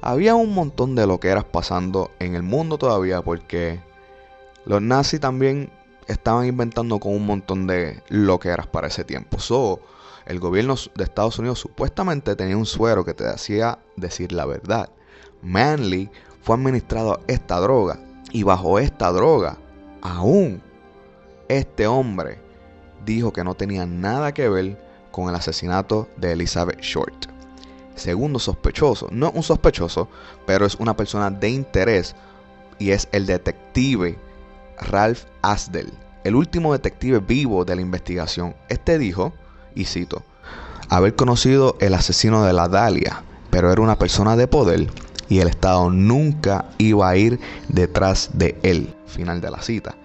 Había 0.00 0.34
un 0.34 0.54
montón 0.54 0.94
de 0.94 1.06
lo 1.06 1.20
que 1.20 1.28
eras 1.28 1.44
pasando 1.44 2.10
en 2.18 2.34
el 2.34 2.42
mundo 2.42 2.78
todavía 2.78 3.22
porque 3.22 3.80
los 4.64 4.82
nazis 4.82 5.20
también 5.20 5.70
estaban 6.06 6.46
inventando 6.46 6.98
con 6.98 7.14
un 7.14 7.26
montón 7.26 7.66
de 7.66 8.02
lo 8.08 8.38
que 8.38 8.48
eras 8.48 8.66
para 8.66 8.88
ese 8.88 9.04
tiempo. 9.04 9.38
So, 9.38 9.80
el 10.26 10.40
gobierno 10.40 10.74
de 10.94 11.04
Estados 11.04 11.38
Unidos 11.38 11.58
supuestamente 11.58 12.36
tenía 12.36 12.56
un 12.56 12.66
suero 12.66 13.04
que 13.04 13.14
te 13.14 13.26
hacía 13.26 13.78
decir 13.96 14.32
la 14.32 14.46
verdad. 14.46 14.88
Manley 15.42 16.10
fue 16.42 16.56
administrado 16.56 17.20
esta 17.26 17.58
droga 17.60 17.98
y 18.32 18.42
bajo 18.42 18.78
esta 18.78 19.10
droga, 19.12 19.56
aún 20.02 20.62
este 21.48 21.86
hombre 21.86 22.40
dijo 23.04 23.32
que 23.32 23.44
no 23.44 23.54
tenía 23.54 23.86
nada 23.86 24.32
que 24.32 24.48
ver 24.48 24.78
con 25.10 25.28
el 25.28 25.34
asesinato 25.34 26.08
de 26.16 26.32
Elizabeth 26.32 26.80
Short. 26.80 27.26
Segundo 27.94 28.38
sospechoso, 28.38 29.08
no 29.10 29.30
un 29.30 29.42
sospechoso, 29.42 30.08
pero 30.46 30.66
es 30.66 30.76
una 30.76 30.96
persona 30.96 31.30
de 31.30 31.50
interés 31.50 32.14
y 32.78 32.90
es 32.90 33.08
el 33.12 33.26
detective 33.26 34.18
Ralph 34.80 35.24
Asdell, 35.42 35.92
el 36.22 36.36
último 36.36 36.72
detective 36.72 37.18
vivo 37.18 37.64
de 37.64 37.74
la 37.74 37.82
investigación. 37.82 38.54
Este 38.68 38.98
dijo, 38.98 39.32
y 39.74 39.86
cito, 39.86 40.22
haber 40.88 41.16
conocido 41.16 41.76
el 41.80 41.94
asesino 41.94 42.44
de 42.44 42.52
la 42.52 42.68
Dalia, 42.68 43.22
pero 43.50 43.72
era 43.72 43.82
una 43.82 43.98
persona 43.98 44.36
de 44.36 44.46
poder 44.46 44.88
y 45.28 45.40
el 45.40 45.48
Estado 45.48 45.90
nunca 45.90 46.66
iba 46.78 47.08
a 47.08 47.16
ir 47.16 47.38
detrás 47.68 48.30
de 48.34 48.58
él. 48.62 48.94
Final 49.06 49.40
de 49.40 49.50
la 49.50 49.62
cita. 49.62 49.96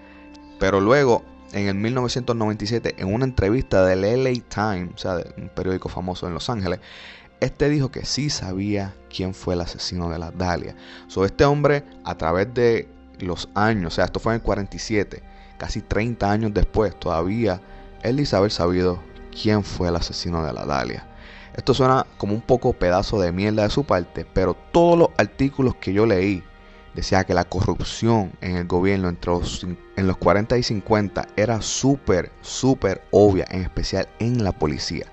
Pero 0.58 0.80
luego, 0.80 1.22
en 1.52 1.68
el 1.68 1.74
1997, 1.74 2.96
en 2.98 3.12
una 3.12 3.24
entrevista 3.24 3.84
del 3.84 4.02
LA 4.02 4.32
Times, 4.48 4.94
o 4.94 4.98
sea, 4.98 5.18
un 5.36 5.48
periódico 5.48 5.88
famoso 5.88 6.26
en 6.26 6.34
Los 6.34 6.48
Ángeles, 6.50 6.80
este 7.40 7.68
dijo 7.68 7.90
que 7.90 8.04
sí 8.04 8.30
sabía 8.30 8.94
quién 9.14 9.34
fue 9.34 9.54
el 9.54 9.60
asesino 9.60 10.10
de 10.10 10.18
la 10.18 10.30
Dalia. 10.30 10.74
So, 11.08 11.24
este 11.24 11.44
hombre, 11.44 11.84
a 12.04 12.16
través 12.16 12.52
de 12.54 12.88
los 13.18 13.48
años, 13.54 13.92
o 13.92 13.96
sea, 13.96 14.06
esto 14.06 14.20
fue 14.20 14.32
en 14.32 14.36
el 14.36 14.42
47, 14.42 15.22
casi 15.58 15.82
30 15.82 16.30
años 16.30 16.54
después, 16.54 16.98
todavía 16.98 17.60
él 18.02 18.16
dice 18.16 18.36
haber 18.36 18.50
sabido 18.50 18.98
quién 19.30 19.64
fue 19.64 19.88
el 19.88 19.96
asesino 19.96 20.44
de 20.44 20.52
la 20.52 20.64
Dalia. 20.64 21.06
Esto 21.54 21.72
suena 21.72 22.06
como 22.18 22.34
un 22.34 22.40
poco 22.40 22.72
pedazo 22.72 23.20
de 23.20 23.30
mierda 23.30 23.62
de 23.62 23.70
su 23.70 23.84
parte, 23.84 24.26
pero 24.32 24.54
todos 24.72 24.98
los 24.98 25.08
artículos 25.16 25.76
que 25.76 25.92
yo 25.92 26.04
leí 26.04 26.42
decía 26.94 27.24
que 27.24 27.34
la 27.34 27.44
corrupción 27.44 28.32
en 28.40 28.56
el 28.56 28.66
gobierno 28.66 29.08
entre 29.08 29.30
los, 29.30 29.64
en 29.64 30.06
los 30.06 30.16
40 30.16 30.58
y 30.58 30.62
50 30.62 31.28
era 31.36 31.62
súper, 31.62 32.32
súper 32.40 33.02
obvia, 33.10 33.46
en 33.50 33.62
especial 33.62 34.08
en 34.18 34.42
la 34.42 34.52
policía. 34.52 35.06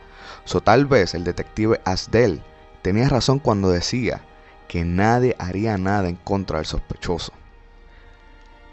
So 0.46 0.62
tal 0.62 0.86
vez 0.86 1.14
el 1.14 1.24
detective 1.24 1.80
Asdel 1.86 2.42
tenía 2.82 3.08
razón 3.08 3.40
cuando 3.40 3.70
decía 3.70 4.22
que 4.68 4.84
nadie 4.84 5.36
haría 5.38 5.78
nada 5.78 6.10
en 6.10 6.16
contra 6.16 6.58
del 6.58 6.66
sospechoso. 6.66 7.34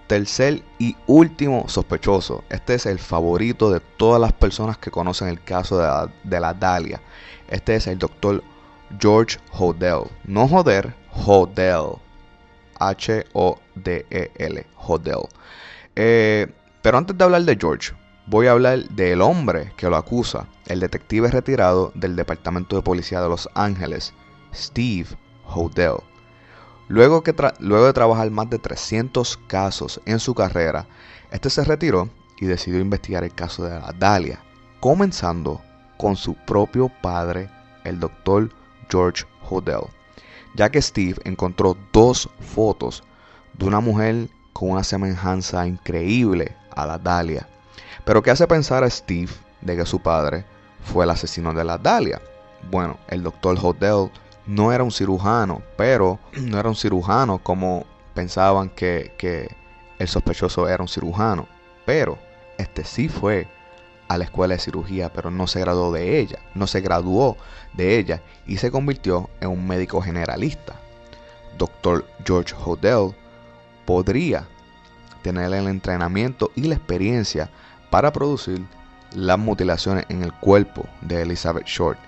Tercer 0.08 0.62
y 0.78 0.96
último 1.06 1.68
sospechoso. 1.68 2.42
Este 2.48 2.74
es 2.74 2.86
el 2.86 2.98
favorito 2.98 3.70
de 3.70 3.80
todas 3.80 4.20
las 4.20 4.32
personas 4.32 4.78
que 4.78 4.90
conocen 4.90 5.28
el 5.28 5.42
caso 5.42 5.78
de 5.78 5.86
la, 5.86 6.10
de 6.24 6.40
la 6.40 6.54
Dalia. 6.54 7.00
Este 7.48 7.76
es 7.76 7.86
el 7.86 7.98
doctor 7.98 8.42
George 8.98 9.38
Hodel. 9.52 10.04
No 10.24 10.48
Joder, 10.48 10.94
Hodel. 11.12 11.98
H-O-D-E-L. 12.80 14.66
Hodel. 14.76 15.28
Eh, 15.94 16.46
pero 16.80 16.98
antes 16.98 17.18
de 17.18 17.24
hablar 17.24 17.42
de 17.42 17.56
George, 17.60 17.92
voy 18.26 18.46
a 18.46 18.52
hablar 18.52 18.84
del 18.90 19.20
hombre 19.20 19.72
que 19.76 19.90
lo 19.90 19.96
acusa, 19.96 20.46
el 20.66 20.80
detective 20.80 21.30
retirado 21.30 21.92
del 21.94 22.16
Departamento 22.16 22.76
de 22.76 22.82
Policía 22.82 23.20
de 23.20 23.28
Los 23.28 23.48
Ángeles, 23.54 24.14
Steve 24.54 25.08
Hodel. 25.44 25.96
Luego, 26.88 27.22
que 27.22 27.34
luego 27.60 27.86
de 27.86 27.92
trabajar 27.92 28.30
más 28.30 28.48
de 28.48 28.58
300 28.58 29.38
casos 29.46 30.00
en 30.06 30.18
su 30.18 30.34
carrera, 30.34 30.86
este 31.30 31.50
se 31.50 31.62
retiró 31.64 32.08
y 32.40 32.46
decidió 32.46 32.80
investigar 32.80 33.24
el 33.24 33.34
caso 33.34 33.64
de 33.64 33.78
la 33.78 33.92
Dalia, 33.92 34.40
comenzando 34.80 35.60
con 35.98 36.16
su 36.16 36.34
propio 36.34 36.90
padre, 37.02 37.50
el 37.84 38.00
doctor 38.00 38.50
George 38.88 39.24
Hodel, 39.48 39.82
ya 40.54 40.70
que 40.70 40.80
Steve 40.80 41.20
encontró 41.24 41.76
dos 41.92 42.30
fotos 42.40 43.04
de 43.52 43.66
una 43.66 43.80
mujer 43.80 44.28
con 44.54 44.70
una 44.70 44.84
semejanza 44.84 45.66
increíble 45.66 46.56
a 46.74 46.86
la 46.86 46.98
Dalia, 46.98 47.46
pero 48.04 48.22
que 48.22 48.30
hace 48.30 48.46
pensar 48.46 48.82
a 48.82 48.90
Steve 48.90 49.32
de 49.60 49.76
que 49.76 49.84
su 49.84 50.00
padre 50.00 50.44
fue 50.84 51.04
el 51.04 51.10
asesino 51.10 51.52
de 51.52 51.64
la 51.64 51.76
Dalia. 51.76 52.22
Bueno, 52.70 52.98
el 53.08 53.22
doctor 53.22 53.58
Hodel 53.60 54.10
no 54.48 54.72
era 54.72 54.82
un 54.82 54.90
cirujano, 54.90 55.62
pero 55.76 56.18
no 56.32 56.58
era 56.58 56.68
un 56.68 56.74
cirujano 56.74 57.38
como 57.38 57.84
pensaban 58.14 58.70
que, 58.70 59.54
el 59.98 60.08
sospechoso 60.08 60.68
era 60.68 60.82
un 60.82 60.88
cirujano, 60.88 61.46
pero 61.84 62.18
este 62.56 62.84
sí 62.84 63.08
fue 63.08 63.46
a 64.08 64.16
la 64.16 64.24
escuela 64.24 64.54
de 64.54 64.60
cirugía, 64.60 65.12
pero 65.12 65.30
no 65.30 65.46
se 65.46 65.60
graduó 65.60 65.92
de 65.92 66.18
ella, 66.18 66.38
no 66.54 66.66
se 66.66 66.80
graduó 66.80 67.36
de 67.74 67.98
ella 67.98 68.22
y 68.46 68.56
se 68.56 68.70
convirtió 68.70 69.28
en 69.40 69.50
un 69.50 69.66
médico 69.66 70.00
generalista. 70.00 70.74
Doctor 71.58 72.06
George 72.24 72.54
Hodel 72.64 73.14
podría 73.84 74.46
tener 75.22 75.52
el 75.52 75.66
entrenamiento 75.66 76.52
y 76.54 76.62
la 76.62 76.76
experiencia 76.76 77.50
para 77.90 78.12
producir 78.12 78.64
las 79.12 79.38
mutilaciones 79.38 80.06
en 80.08 80.22
el 80.22 80.32
cuerpo 80.32 80.86
de 81.02 81.22
Elizabeth 81.22 81.66
Short, 81.66 81.98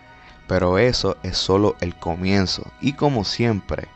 pero 0.50 0.78
eso 0.78 1.16
es 1.22 1.38
solo 1.38 1.76
el 1.80 1.94
comienzo 1.94 2.64
y 2.80 2.94
como 2.94 3.22
siempre, 3.22 3.86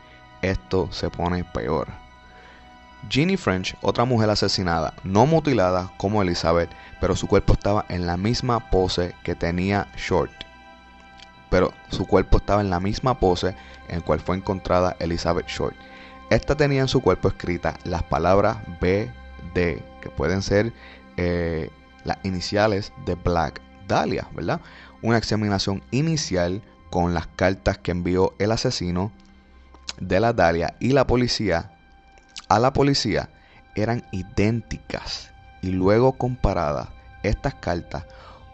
esto 0.41 0.87
se 0.89 1.09
pone 1.09 1.43
peor. 1.43 1.89
Ginny 3.09 3.35
French, 3.35 3.75
otra 3.81 4.05
mujer 4.05 4.29
asesinada, 4.29 4.93
no 5.03 5.25
mutilada 5.25 5.91
como 5.97 6.21
Elizabeth, 6.21 6.69
pero 7.01 7.13
su 7.13 7.27
cuerpo 7.27 7.51
estaba 7.51 7.83
en 7.89 8.07
la 8.07 8.15
misma 8.15 8.69
pose 8.69 9.13
que 9.25 9.35
tenía 9.35 9.89
Short. 9.97 10.31
Pero 11.49 11.73
su 11.89 12.07
cuerpo 12.07 12.37
estaba 12.37 12.61
en 12.61 12.69
la 12.69 12.79
misma 12.79 13.19
pose 13.19 13.53
en 13.89 13.99
cual 13.99 14.21
fue 14.21 14.37
encontrada 14.37 14.95
Elizabeth 14.99 15.47
Short. 15.47 15.75
Esta 16.29 16.55
tenía 16.55 16.79
en 16.79 16.87
su 16.87 17.01
cuerpo 17.01 17.27
escritas 17.27 17.75
las 17.83 18.03
palabras 18.03 18.59
BD, 18.79 19.83
que 19.99 20.09
pueden 20.15 20.41
ser 20.41 20.71
eh, 21.17 21.69
las 22.05 22.17
iniciales 22.23 22.93
de 23.05 23.15
Black 23.15 23.59
Dahlia, 23.89 24.25
¿verdad? 24.33 24.61
Una 25.05 25.19
examinación 25.19 25.83
inicial 25.91 26.63
con 26.89 27.13
las 27.13 27.27
cartas 27.27 27.77
que 27.77 27.91
envió 27.91 28.33
el 28.39 28.51
asesino 28.51 29.11
de 29.99 30.19
la 30.19 30.33
Dahlia 30.33 30.75
y 30.79 30.93
la 30.93 31.05
policía 31.05 31.71
a 32.49 32.57
la 32.57 32.73
policía 32.73 33.29
eran 33.75 34.03
idénticas 34.11 35.29
y 35.61 35.67
luego 35.67 36.13
comparadas 36.13 36.87
estas 37.21 37.53
cartas 37.53 38.05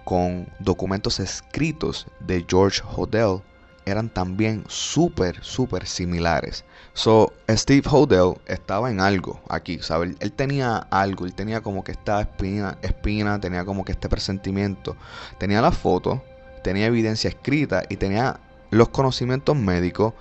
con 0.03 0.45
documentos 0.59 1.21
escritos 1.21 2.05
de 2.19 2.45
George 2.45 2.81
Hodel 2.97 3.41
eran 3.85 4.09
también 4.09 4.65
súper, 4.67 5.41
súper 5.41 5.87
similares. 5.87 6.65
So, 6.91 7.31
Steve 7.49 7.87
Hodel 7.89 8.33
estaba 8.45 8.91
en 8.91 8.99
algo 8.99 9.39
aquí, 9.47 9.79
¿sabes? 9.79 10.17
Él 10.19 10.33
tenía 10.33 10.79
algo, 10.91 11.25
él 11.25 11.33
tenía 11.33 11.61
como 11.61 11.85
que 11.85 11.93
esta 11.93 12.19
espina, 12.19 12.77
espina, 12.81 13.39
tenía 13.39 13.63
como 13.63 13.85
que 13.85 13.93
este 13.93 14.09
presentimiento. 14.09 14.97
Tenía 15.39 15.61
la 15.61 15.71
foto, 15.71 16.21
tenía 16.63 16.87
evidencia 16.87 17.29
escrita 17.29 17.83
y 17.89 17.97
tenía 17.97 18.39
los 18.69 18.89
conocimientos 18.89 19.55
médicos 19.55 20.13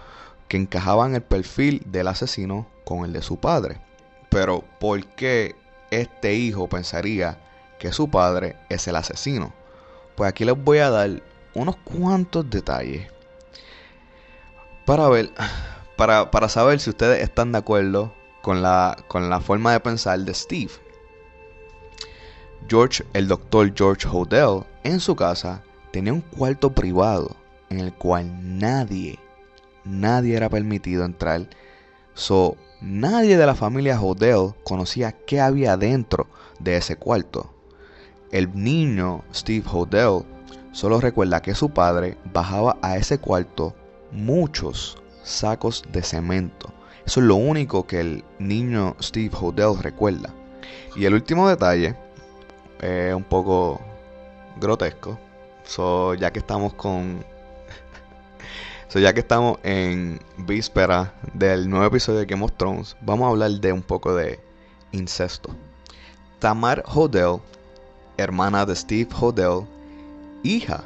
que 0.48 0.56
encajaban 0.56 1.14
el 1.14 1.22
perfil 1.22 1.82
del 1.86 2.08
asesino 2.08 2.66
con 2.84 3.04
el 3.04 3.12
de 3.12 3.22
su 3.22 3.38
padre. 3.38 3.80
Pero, 4.28 4.64
¿por 4.78 5.04
qué 5.06 5.54
este 5.90 6.34
hijo 6.34 6.68
pensaría 6.68 7.38
que 7.78 7.92
su 7.92 8.10
padre 8.10 8.56
es 8.68 8.86
el 8.88 8.96
asesino? 8.96 9.52
Pues 10.16 10.28
aquí 10.28 10.44
les 10.44 10.62
voy 10.62 10.78
a 10.78 10.90
dar 10.90 11.22
unos 11.54 11.76
cuantos 11.76 12.48
detalles 12.48 13.08
para 14.84 15.08
ver, 15.08 15.30
para, 15.96 16.30
para 16.30 16.48
saber 16.48 16.80
si 16.80 16.90
ustedes 16.90 17.22
están 17.22 17.52
de 17.52 17.58
acuerdo 17.58 18.12
con 18.42 18.62
la, 18.62 18.96
con 19.08 19.30
la 19.30 19.40
forma 19.40 19.72
de 19.72 19.80
pensar 19.80 20.18
de 20.20 20.34
Steve. 20.34 20.72
George, 22.68 23.04
el 23.12 23.28
doctor 23.28 23.72
George 23.74 24.06
Hodel, 24.08 24.64
en 24.84 25.00
su 25.00 25.14
casa 25.14 25.62
tenía 25.92 26.12
un 26.12 26.20
cuarto 26.20 26.72
privado 26.72 27.36
en 27.68 27.80
el 27.80 27.92
cual 27.92 28.58
nadie, 28.58 29.18
nadie 29.84 30.36
era 30.36 30.48
permitido 30.48 31.04
entrar. 31.04 31.48
So, 32.14 32.56
Nadie 32.80 33.36
de 33.36 33.44
la 33.44 33.54
familia 33.54 34.00
Hodel 34.00 34.54
conocía 34.64 35.12
qué 35.12 35.38
había 35.38 35.76
dentro 35.76 36.26
de 36.60 36.78
ese 36.78 36.96
cuarto. 36.96 37.52
El 38.32 38.50
niño 38.54 39.22
Steve 39.34 39.66
Hodel 39.70 40.24
solo 40.72 40.98
recuerda 40.98 41.42
que 41.42 41.54
su 41.54 41.68
padre 41.68 42.16
bajaba 42.32 42.78
a 42.80 42.96
ese 42.96 43.18
cuarto 43.18 43.74
muchos 44.12 44.96
sacos 45.22 45.84
de 45.92 46.02
cemento. 46.02 46.72
Eso 47.04 47.20
es 47.20 47.26
lo 47.26 47.36
único 47.36 47.86
que 47.86 48.00
el 48.00 48.24
niño 48.38 48.96
Steve 49.02 49.36
Hodel 49.38 49.76
recuerda. 49.82 50.32
Y 50.96 51.04
el 51.04 51.12
último 51.12 51.50
detalle 51.50 51.94
es 52.80 53.14
un 53.14 53.24
poco 53.24 53.78
grotesco. 54.58 55.18
So, 55.70 56.14
ya 56.14 56.32
que 56.32 56.40
estamos 56.40 56.74
con 56.74 57.24
So, 58.88 58.98
ya 58.98 59.14
que 59.14 59.20
estamos 59.20 59.60
en 59.62 60.18
víspera 60.36 61.14
del 61.32 61.70
nuevo 61.70 61.86
episodio 61.86 62.18
de 62.18 62.26
Game 62.26 62.44
of 62.44 62.54
Thrones, 62.56 62.96
vamos 63.02 63.26
a 63.26 63.30
hablar 63.30 63.52
de 63.52 63.72
un 63.72 63.82
poco 63.82 64.12
de 64.16 64.40
incesto. 64.90 65.54
Tamar 66.40 66.82
Hodel, 66.92 67.40
hermana 68.16 68.66
de 68.66 68.74
Steve 68.74 69.08
Hodel, 69.14 69.64
hija 70.42 70.82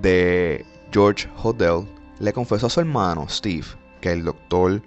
de 0.00 0.64
George 0.92 1.28
Hodel, 1.42 1.88
le 2.20 2.32
confesó 2.32 2.68
a 2.68 2.70
su 2.70 2.78
hermano 2.78 3.28
Steve 3.28 3.66
que 4.00 4.12
el 4.12 4.24
doctor 4.24 4.82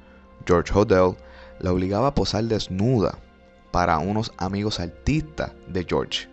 George 0.46 0.72
Hodel 0.74 1.18
la 1.60 1.74
obligaba 1.74 2.08
a 2.08 2.16
posar 2.16 2.46
desnuda 2.46 3.20
para 3.72 3.98
unos 3.98 4.32
amigos 4.38 4.80
artistas 4.80 5.52
de 5.68 5.84
George. 5.84 6.30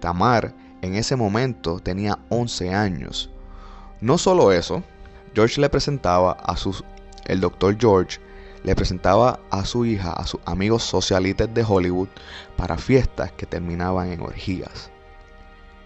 Tamar 0.00 0.63
en 0.84 0.94
ese 0.94 1.16
momento 1.16 1.80
tenía 1.80 2.18
11 2.28 2.74
años. 2.74 3.30
No 4.00 4.18
solo 4.18 4.52
eso, 4.52 4.82
George 5.34 5.60
le 5.60 5.70
presentaba 5.70 6.32
a 6.32 6.56
sus, 6.56 6.84
el 7.24 7.40
doctor 7.40 7.76
George 7.78 8.20
le 8.62 8.74
presentaba 8.74 9.40
a 9.50 9.64
su 9.64 9.84
hija 9.84 10.12
a 10.12 10.26
sus 10.26 10.40
amigos 10.44 10.82
socialites 10.82 11.52
de 11.52 11.64
Hollywood 11.66 12.08
para 12.56 12.76
fiestas 12.76 13.32
que 13.32 13.46
terminaban 13.46 14.12
en 14.12 14.20
orgías. 14.20 14.90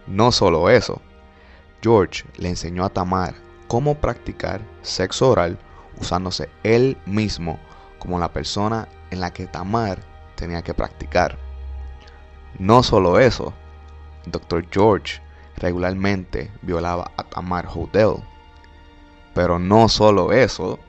No 0.07 0.33
solo 0.33 0.69
eso, 0.69 1.01
George 1.83 2.25
le 2.37 2.49
enseñó 2.49 2.85
a 2.85 2.89
Tamar 2.89 3.35
cómo 3.69 3.95
practicar 3.95 4.61
sexo 4.83 5.31
oral 5.31 5.59
usándose 6.01 6.49
él 6.63 6.97
mismo 7.07 7.59
como 7.99 8.19
la 8.19 8.33
persona 8.33 8.89
en 9.11 9.21
la 9.21 9.33
que 9.33 9.47
Tamar 9.47 9.99
tenía 10.35 10.63
que 10.63 10.75
practicar. 10.75 11.39
No 12.59 12.83
solo 12.83 13.19
eso, 13.19 13.53
Dr. 14.31 14.67
George 14.71 15.21
regularmente 15.57 16.51
violaba 16.63 17.11
a 17.17 17.25
Tamar 17.25 17.67
Hodel 17.67 18.23
pero 19.39 19.61
no 19.61 19.89
solo 19.89 20.33
eso, 20.33 20.81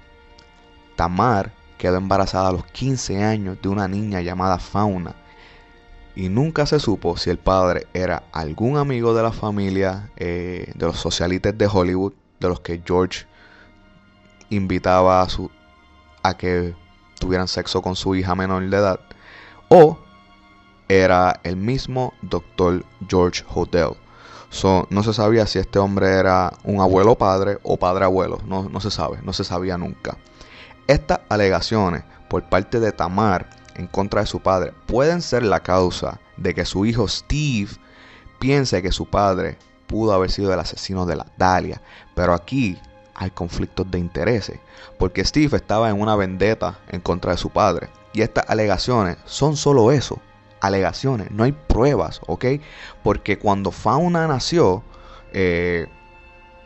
Tamar 0.95 1.53
quedó 1.77 1.97
embarazada 1.97 2.49
a 2.49 2.51
los 2.51 2.65
15 2.65 3.23
años 3.23 3.61
de 3.61 3.69
una 3.69 3.87
niña 3.87 4.21
llamada 4.21 4.57
Fauna. 4.57 5.13
Y 6.15 6.29
nunca 6.29 6.65
se 6.65 6.79
supo 6.79 7.15
si 7.15 7.29
el 7.29 7.37
padre 7.37 7.85
era 7.93 8.23
algún 8.31 8.77
amigo 8.77 9.13
de 9.13 9.21
la 9.21 9.31
familia, 9.31 10.09
eh, 10.17 10.71
de 10.73 10.85
los 10.87 10.97
socialites 10.97 11.55
de 11.59 11.69
Hollywood, 11.71 12.13
de 12.39 12.47
los 12.47 12.59
que 12.61 12.81
George 12.83 13.27
invitaba 14.49 15.21
a, 15.21 15.27
a 16.23 16.35
que 16.35 16.73
tuvieran 17.19 17.47
sexo 17.47 17.83
con 17.83 17.95
su 17.95 18.15
hija 18.15 18.33
menor 18.33 18.67
de 18.67 18.75
edad, 18.75 18.99
o 19.69 19.99
era 20.89 21.39
el 21.43 21.55
mismo 21.55 22.13
doctor 22.21 22.83
George 23.07 23.45
Hodel 23.53 23.95
no 24.89 25.03
se 25.03 25.13
sabía 25.13 25.45
si 25.45 25.59
este 25.59 25.79
hombre 25.79 26.07
era 26.07 26.53
un 26.63 26.81
abuelo 26.81 27.15
padre 27.15 27.59
o 27.63 27.77
padre 27.77 28.05
abuelo. 28.05 28.39
No, 28.45 28.67
no 28.69 28.79
se 28.79 28.91
sabe, 28.91 29.19
no 29.23 29.33
se 29.33 29.43
sabía 29.43 29.77
nunca. 29.77 30.17
Estas 30.87 31.19
alegaciones 31.29 32.03
por 32.29 32.43
parte 32.49 32.79
de 32.79 32.91
Tamar 32.91 33.49
en 33.75 33.87
contra 33.87 34.21
de 34.21 34.27
su 34.27 34.39
padre 34.39 34.73
pueden 34.87 35.21
ser 35.21 35.43
la 35.43 35.61
causa 35.61 36.19
de 36.37 36.53
que 36.53 36.65
su 36.65 36.85
hijo 36.85 37.07
Steve 37.07 37.69
piense 38.39 38.81
que 38.81 38.91
su 38.91 39.05
padre 39.05 39.57
pudo 39.87 40.13
haber 40.13 40.31
sido 40.31 40.53
el 40.53 40.59
asesino 40.59 41.05
de 41.05 41.15
la 41.15 41.27
Dalia. 41.37 41.81
Pero 42.15 42.33
aquí 42.33 42.77
hay 43.13 43.29
conflictos 43.31 43.89
de 43.91 43.99
intereses, 43.99 44.59
porque 44.97 45.25
Steve 45.25 45.57
estaba 45.57 45.89
en 45.89 46.01
una 46.01 46.15
vendetta 46.15 46.79
en 46.87 47.01
contra 47.01 47.31
de 47.31 47.37
su 47.37 47.49
padre. 47.49 47.89
Y 48.13 48.21
estas 48.21 48.49
alegaciones 48.49 49.17
son 49.25 49.55
solo 49.55 49.91
eso, 49.91 50.19
alegaciones, 50.61 51.31
no 51.31 51.43
hay 51.43 51.51
pruebas, 51.51 52.21
¿ok? 52.27 52.45
Porque 53.03 53.37
cuando 53.39 53.71
Fauna 53.71 54.27
nació, 54.27 54.83
eh, 55.33 55.87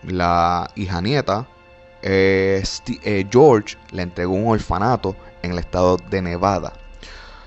la 0.03 0.69
hija 0.75 1.01
nieta, 1.01 1.47
eh, 2.01 2.63
eh, 3.03 3.25
George 3.31 3.77
le 3.91 4.03
entregó 4.03 4.33
un 4.33 4.47
orfanato 4.47 5.15
en 5.41 5.51
el 5.51 5.59
estado 5.59 5.97
de 6.09 6.21
Nevada. 6.21 6.73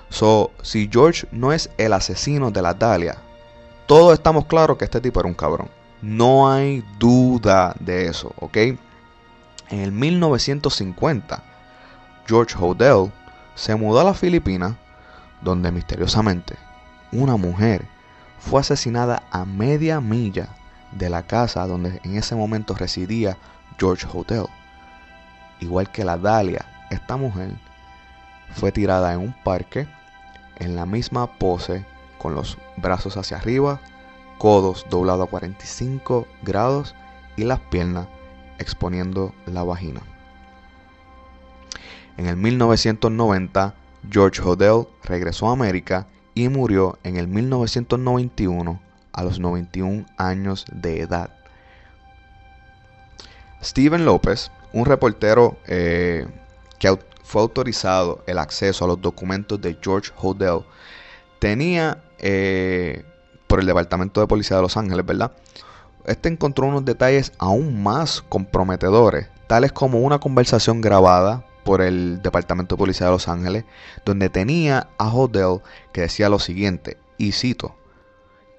So, 0.09 0.51
si 0.63 0.89
George 0.91 1.27
no 1.33 1.53
es 1.53 1.71
el 1.79 1.93
asesino 1.93 2.51
de 2.51 2.63
la 2.63 2.75
Dalia, 2.75 3.19
todos 3.87 4.15
estamos 4.15 4.47
claros 4.47 4.79
que 4.79 4.85
este 4.85 5.01
tipo 5.01 5.21
era 5.21 5.29
un 5.29 5.35
cabrón. 5.35 5.69
No 6.01 6.51
hay 6.51 6.85
duda 6.99 7.75
de 7.81 8.07
eso, 8.07 8.33
¿ok? 8.41 8.57
En 9.69 9.81
el 9.81 9.93
1950, 9.93 11.43
George 12.27 12.55
Hodel 12.59 13.13
se 13.55 13.75
mudó 13.75 14.01
a 14.01 14.05
las 14.05 14.19
Filipinas, 14.19 14.75
donde 15.43 15.73
misteriosamente 15.73 16.57
una 17.13 17.37
mujer 17.37 17.87
fue 18.39 18.61
asesinada 18.61 19.23
a 19.31 19.45
media 19.45 20.01
milla 20.01 20.49
de 20.93 21.11
la 21.11 21.23
casa 21.23 21.67
donde 21.67 22.01
en 22.05 22.17
ese 22.17 22.35
momento 22.35 22.75
residía 22.75 23.37
George 23.79 24.07
Hodel. 24.13 24.47
Igual 25.61 25.91
que 25.91 26.05
la 26.05 26.17
Dalia, 26.17 26.65
esta 26.91 27.17
mujer 27.17 27.51
fue 28.55 28.73
tirada 28.73 29.13
en 29.13 29.21
un 29.21 29.35
parque 29.45 29.89
en 30.57 30.77
la 30.77 30.87
misma 30.87 31.27
pose 31.39 31.85
con 32.19 32.35
los 32.35 32.59
brazos 32.77 33.17
hacia 33.17 33.37
arriba, 33.37 33.81
codos 34.39 34.87
doblados 34.91 35.27
a 35.27 35.31
45 35.31 36.27
grados 36.43 36.95
y 37.37 37.45
las 37.45 37.61
piernas 37.61 38.07
exponiendo 38.59 39.35
la 39.47 39.63
vagina. 39.65 40.01
En 42.17 42.27
el 42.27 42.37
1990, 42.37 43.75
George 44.11 44.41
Hodel 44.43 44.87
regresó 45.05 45.49
a 45.49 45.53
América 45.53 46.07
y 46.35 46.49
murió 46.49 46.99
en 47.03 47.17
el 47.17 47.29
1991 47.29 48.81
a 49.13 49.25
los 49.25 49.41
91 49.41 50.07
años 50.17 50.65
de 50.71 51.01
edad. 51.01 51.31
Steven 53.63 54.05
López, 54.05 54.51
un 54.73 54.85
reportero 54.85 55.57
eh, 55.67 56.27
que 56.79 56.99
fue 57.25 57.43
autorizado 57.43 58.23
el 58.27 58.39
acceso 58.39 58.85
a 58.85 58.89
los 58.89 59.01
documentos 59.01 59.61
de 59.61 59.79
George 59.83 60.13
Hodel, 60.21 60.61
tenía 61.39 62.03
eh, 62.19 63.05
por 63.47 63.61
el 63.61 63.67
Departamento 63.67 64.21
de 64.21 64.27
Policía 64.27 64.57
de 64.57 64.63
Los 64.63 64.77
Ángeles, 64.77 65.05
¿verdad? 65.05 65.33
Este 66.05 66.29
encontró 66.29 66.67
unos 66.67 66.85
detalles 66.85 67.33
aún 67.39 67.83
más 67.83 68.23
comprometedores, 68.29 69.29
tales 69.49 69.73
como 69.73 70.01
una 70.01 70.21
conversación 70.21 70.81
grabada 70.81 71.45
por 71.67 71.83
el 71.83 72.23
Departamento 72.23 72.77
de 72.77 72.79
Policía 72.79 73.09
de 73.09 73.13
Los 73.13 73.27
Ángeles, 73.27 73.65
donde 74.05 74.31
tenía 74.31 74.89
a 74.99 75.13
Hodel 75.13 75.61
que 75.93 76.03
decía 76.03 76.29
lo 76.29 76.39
siguiente, 76.39 76.97
y 77.19 77.33
cito, 77.33 77.75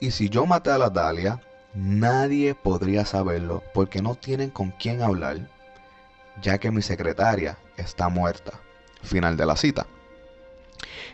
y 0.02 0.12
si 0.12 0.30
yo 0.30 0.46
maté 0.46 0.72
a 0.72 0.78
la 0.78 0.90
Dalia, 0.90 1.42
nadie 1.74 2.54
podría 2.54 3.06
saberlo 3.06 3.64
porque 3.74 4.02
no 4.02 4.16
tienen 4.16 4.50
con 4.50 4.72
quién 4.72 5.02
hablar, 5.02 5.50
ya 6.42 6.58
que 6.58 6.70
mi 6.70 6.82
secretaria 6.82 7.58
está 7.78 8.10
muerta. 8.10 8.60
Final 9.02 9.38
de 9.38 9.46
la 9.46 9.56
cita. 9.56 9.88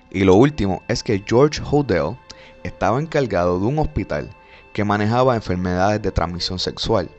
Y 0.09 0.23
lo 0.23 0.33
último 0.33 0.81
es 0.87 1.03
que 1.03 1.23
George 1.25 1.61
Hodel 1.61 2.17
estaba 2.63 2.99
encargado 2.99 3.59
de 3.59 3.67
un 3.67 3.77
hospital 3.77 4.35
que 4.73 4.83
manejaba 4.83 5.35
enfermedades 5.35 6.01
de 6.01 6.11
transmisión 6.11 6.57
sexual 6.57 7.09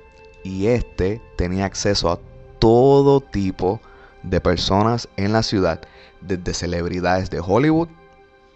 y 0.42 0.66
este 0.66 1.22
tenía 1.36 1.64
acceso 1.64 2.10
a 2.10 2.18
todo 2.58 3.20
tipo 3.20 3.80
de 3.80 3.93
personas 4.40 5.08
en 5.16 5.32
la 5.32 5.42
ciudad, 5.42 5.80
desde 6.20 6.54
celebridades 6.54 7.30
de 7.30 7.40
Hollywood, 7.40 7.88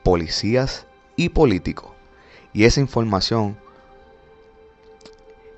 policías 0.03 0.87
y 1.16 1.29
políticos. 1.31 1.91
Y 2.53 2.64
esa 2.64 2.81
información 2.81 3.57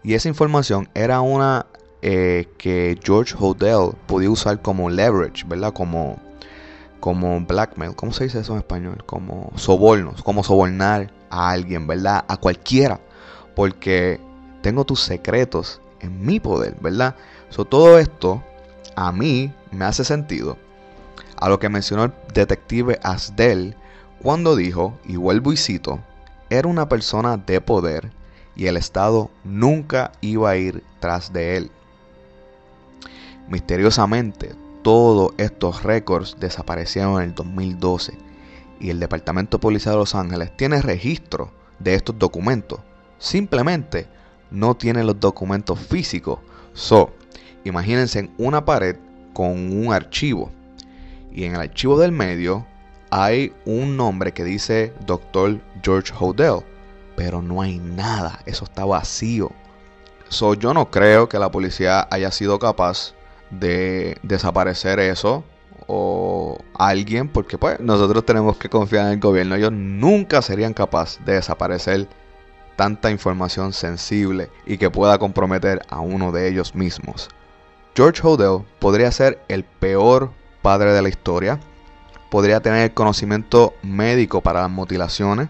y 0.02 0.14
esa 0.14 0.28
información 0.28 0.88
era 0.94 1.20
una 1.20 1.66
eh, 2.02 2.48
que 2.56 2.98
George 3.04 3.34
Hodel 3.38 3.92
podía 4.06 4.30
usar 4.30 4.62
como 4.62 4.88
leverage, 4.88 5.44
¿verdad? 5.46 5.72
Como, 5.72 6.18
como 7.00 7.40
blackmail. 7.40 7.94
¿Cómo 7.94 8.12
se 8.12 8.24
dice 8.24 8.40
eso 8.40 8.52
en 8.52 8.58
español? 8.58 9.02
Como 9.04 9.52
sobornos, 9.56 10.22
como 10.22 10.42
sobornar 10.42 11.12
a 11.28 11.50
alguien, 11.50 11.86
¿verdad? 11.86 12.24
A 12.28 12.38
cualquiera. 12.38 12.98
Porque 13.54 14.18
tengo 14.62 14.84
tus 14.84 15.00
secretos 15.00 15.82
en 16.00 16.24
mi 16.24 16.40
poder, 16.40 16.76
¿verdad? 16.80 17.14
So, 17.50 17.66
todo 17.66 17.98
esto 17.98 18.42
a 18.96 19.12
mí 19.12 19.52
me 19.70 19.84
hace 19.84 20.04
sentido 20.04 20.56
a 21.36 21.48
lo 21.48 21.58
que 21.58 21.68
mencionó 21.68 22.04
el 22.04 22.12
detective 22.34 22.98
Asdel 23.02 23.74
cuando 24.22 24.54
dijo, 24.54 24.98
y 25.04 25.16
vuelvo 25.16 25.52
y 25.52 25.56
cito, 25.56 26.00
era 26.50 26.68
una 26.68 26.88
persona 26.88 27.38
de 27.38 27.60
poder 27.60 28.12
y 28.54 28.66
el 28.66 28.76
Estado 28.76 29.30
nunca 29.44 30.12
iba 30.20 30.50
a 30.50 30.56
ir 30.56 30.84
tras 31.00 31.32
de 31.32 31.56
él. 31.56 31.70
Misteriosamente, 33.48 34.54
todos 34.82 35.32
estos 35.38 35.82
récords 35.82 36.36
desaparecieron 36.38 37.22
en 37.22 37.30
el 37.30 37.34
2012 37.34 38.18
y 38.78 38.90
el 38.90 39.00
Departamento 39.00 39.56
de 39.56 39.62
Policía 39.62 39.92
de 39.92 39.98
Los 39.98 40.14
Ángeles 40.14 40.54
tiene 40.56 40.82
registro 40.82 41.50
de 41.78 41.94
estos 41.94 42.18
documentos. 42.18 42.80
Simplemente 43.18 44.06
no 44.50 44.76
tiene 44.76 45.04
los 45.04 45.18
documentos 45.18 45.78
físicos. 45.78 46.38
So, 46.74 47.10
imagínense 47.64 48.18
en 48.18 48.34
una 48.38 48.64
pared 48.64 48.96
con 49.32 49.72
un 49.72 49.92
archivo 49.92 50.50
y 51.32 51.44
en 51.44 51.54
el 51.54 51.60
archivo 51.60 51.98
del 51.98 52.12
medio 52.12 52.66
hay 53.10 53.52
un 53.64 53.96
nombre 53.96 54.32
que 54.32 54.44
dice 54.44 54.92
Dr. 55.06 55.60
George 55.82 56.12
Hodel, 56.18 56.60
pero 57.16 57.42
no 57.42 57.60
hay 57.62 57.78
nada, 57.78 58.40
eso 58.46 58.64
está 58.64 58.84
vacío. 58.84 59.50
So, 60.28 60.54
yo 60.54 60.72
no 60.72 60.90
creo 60.90 61.28
que 61.28 61.38
la 61.38 61.50
policía 61.50 62.06
haya 62.10 62.30
sido 62.30 62.58
capaz 62.58 63.14
de 63.50 64.16
desaparecer 64.22 65.00
eso 65.00 65.42
o 65.88 66.58
alguien, 66.78 67.28
porque 67.28 67.58
pues 67.58 67.80
nosotros 67.80 68.24
tenemos 68.24 68.56
que 68.58 68.68
confiar 68.68 69.06
en 69.06 69.12
el 69.14 69.20
gobierno. 69.20 69.56
Ellos 69.56 69.72
nunca 69.72 70.40
serían 70.40 70.72
capaces 70.72 71.24
de 71.24 71.34
desaparecer 71.34 72.06
tanta 72.76 73.10
información 73.10 73.72
sensible 73.72 74.50
y 74.66 74.78
que 74.78 74.88
pueda 74.88 75.18
comprometer 75.18 75.82
a 75.88 75.98
uno 75.98 76.30
de 76.30 76.48
ellos 76.48 76.76
mismos. 76.76 77.28
George 77.94 78.20
Hodel 78.22 78.64
podría 78.78 79.10
ser 79.10 79.42
el 79.48 79.64
peor 79.64 80.30
padre 80.62 80.92
de 80.92 81.02
la 81.02 81.08
historia, 81.08 81.60
podría 82.30 82.60
tener 82.60 82.82
el 82.82 82.94
conocimiento 82.94 83.74
médico 83.82 84.40
para 84.40 84.62
las 84.62 84.70
mutilaciones, 84.70 85.48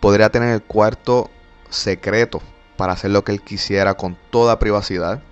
podría 0.00 0.30
tener 0.30 0.50
el 0.50 0.62
cuarto 0.62 1.30
secreto 1.68 2.40
para 2.76 2.94
hacer 2.94 3.10
lo 3.10 3.24
que 3.24 3.32
él 3.32 3.42
quisiera 3.42 3.94
con 3.94 4.16
toda 4.30 4.58
privacidad, 4.58 5.22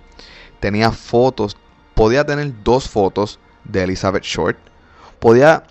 tenía 0.59 0.91
fotos, 0.91 1.57
podía 1.95 2.25
tener 2.25 2.53
dos 2.63 2.89
fotos 2.89 3.39
de 3.63 3.83
Elizabeth 3.83 4.23
Short, 4.23 4.57
podía 5.19 5.63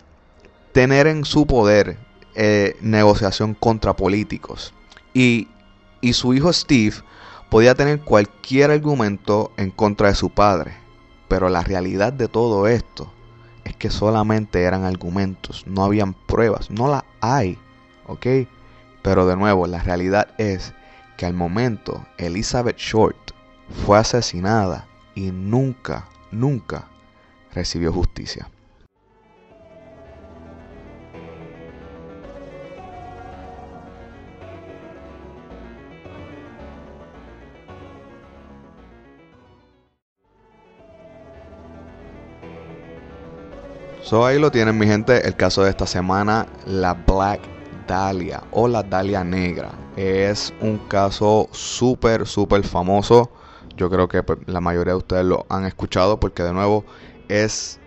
tener 0.72 1.06
en 1.06 1.24
su 1.24 1.46
poder 1.46 1.98
eh, 2.34 2.76
negociación 2.80 3.54
contra 3.54 3.94
políticos. 3.94 4.74
Y, 5.12 5.46
y 6.00 6.14
su 6.14 6.34
hijo 6.34 6.52
Steve 6.52 6.96
podía 7.55 7.76
tener 7.76 8.00
cualquier 8.00 8.72
argumento 8.72 9.52
en 9.57 9.70
contra 9.70 10.09
de 10.09 10.16
su 10.16 10.28
padre, 10.28 10.74
pero 11.28 11.48
la 11.48 11.62
realidad 11.62 12.12
de 12.12 12.26
todo 12.26 12.66
esto 12.66 13.12
es 13.62 13.76
que 13.76 13.90
solamente 13.90 14.64
eran 14.64 14.82
argumentos, 14.82 15.64
no 15.64 15.84
habían 15.84 16.14
pruebas, 16.14 16.68
no 16.68 16.88
las 16.88 17.05
hay, 17.20 17.57
¿ok? 18.09 18.26
Pero 19.02 19.28
de 19.28 19.36
nuevo, 19.36 19.68
la 19.68 19.80
realidad 19.80 20.34
es 20.36 20.74
que 21.16 21.26
al 21.26 21.34
momento 21.34 22.05
Elizabeth 22.18 22.76
Short 22.76 23.30
fue 23.86 23.98
asesinada 23.98 24.88
y 25.14 25.30
nunca, 25.30 26.09
nunca 26.32 26.88
recibió 27.52 27.92
justicia. 27.92 28.50
So 44.05 44.26
ahí 44.26 44.38
lo 44.38 44.50
tienen 44.50 44.76
mi 44.76 44.86
gente, 44.86 45.26
el 45.26 45.34
caso 45.34 45.64
de 45.64 45.70
esta 45.70 45.86
semana, 45.86 46.46
la 46.66 46.92
Black 46.92 47.40
Dahlia 47.88 48.42
o 48.50 48.68
la 48.68 48.82
Dahlia 48.82 49.24
Negra. 49.24 49.70
Es 49.96 50.52
un 50.61 50.76
caso 50.76 51.48
súper, 51.52 52.26
súper 52.26 52.64
famoso. 52.64 53.32
Yo 53.78 53.88
creo 53.88 54.07
que 54.07 54.22
pues, 54.22 54.40
la 54.44 54.61
mayoría 54.61 54.92
de 54.92 54.98
ustedes 54.98 55.24
lo 55.24 55.46
han 55.48 55.64
escuchado 55.64 56.20
porque 56.20 56.42
de 56.42 56.52
nuevo 56.52 56.84
es, 57.28 57.80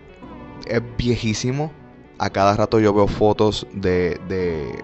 es 0.66 0.82
viejísimo. 0.96 1.72
A 2.18 2.30
cada 2.30 2.56
rato 2.56 2.80
yo 2.80 2.92
veo 2.92 3.06
fotos 3.06 3.64
de, 3.72 4.20
de, 4.26 4.82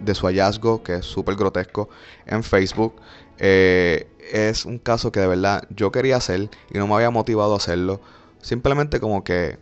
de 0.00 0.14
su 0.14 0.26
hallazgo, 0.26 0.82
que 0.82 0.94
es 0.94 1.04
súper 1.04 1.36
grotesco, 1.36 1.90
en 2.24 2.42
Facebook. 2.42 2.94
Eh, 3.36 4.08
es 4.32 4.64
un 4.64 4.78
caso 4.78 5.12
que 5.12 5.20
de 5.20 5.26
verdad 5.26 5.64
yo 5.68 5.92
quería 5.92 6.16
hacer 6.16 6.48
y 6.72 6.78
no 6.78 6.86
me 6.86 6.94
había 6.94 7.10
motivado 7.10 7.52
a 7.52 7.58
hacerlo. 7.58 8.00
Simplemente 8.40 9.00
como 9.00 9.22
que 9.22 9.58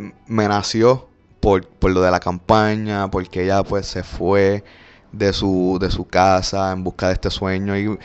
me 0.00 0.48
nació 0.48 1.08
por, 1.40 1.66
por 1.66 1.90
lo 1.90 2.00
de 2.00 2.10
la 2.10 2.20
campaña, 2.20 3.10
porque 3.10 3.44
ella 3.44 3.62
pues 3.62 3.86
se 3.86 4.02
fue 4.02 4.64
de 5.12 5.32
su, 5.32 5.78
de 5.80 5.90
su 5.90 6.06
casa 6.06 6.72
en 6.72 6.84
busca 6.84 7.08
de 7.08 7.14
este 7.14 7.30
sueño 7.30 7.76
y 7.76 7.98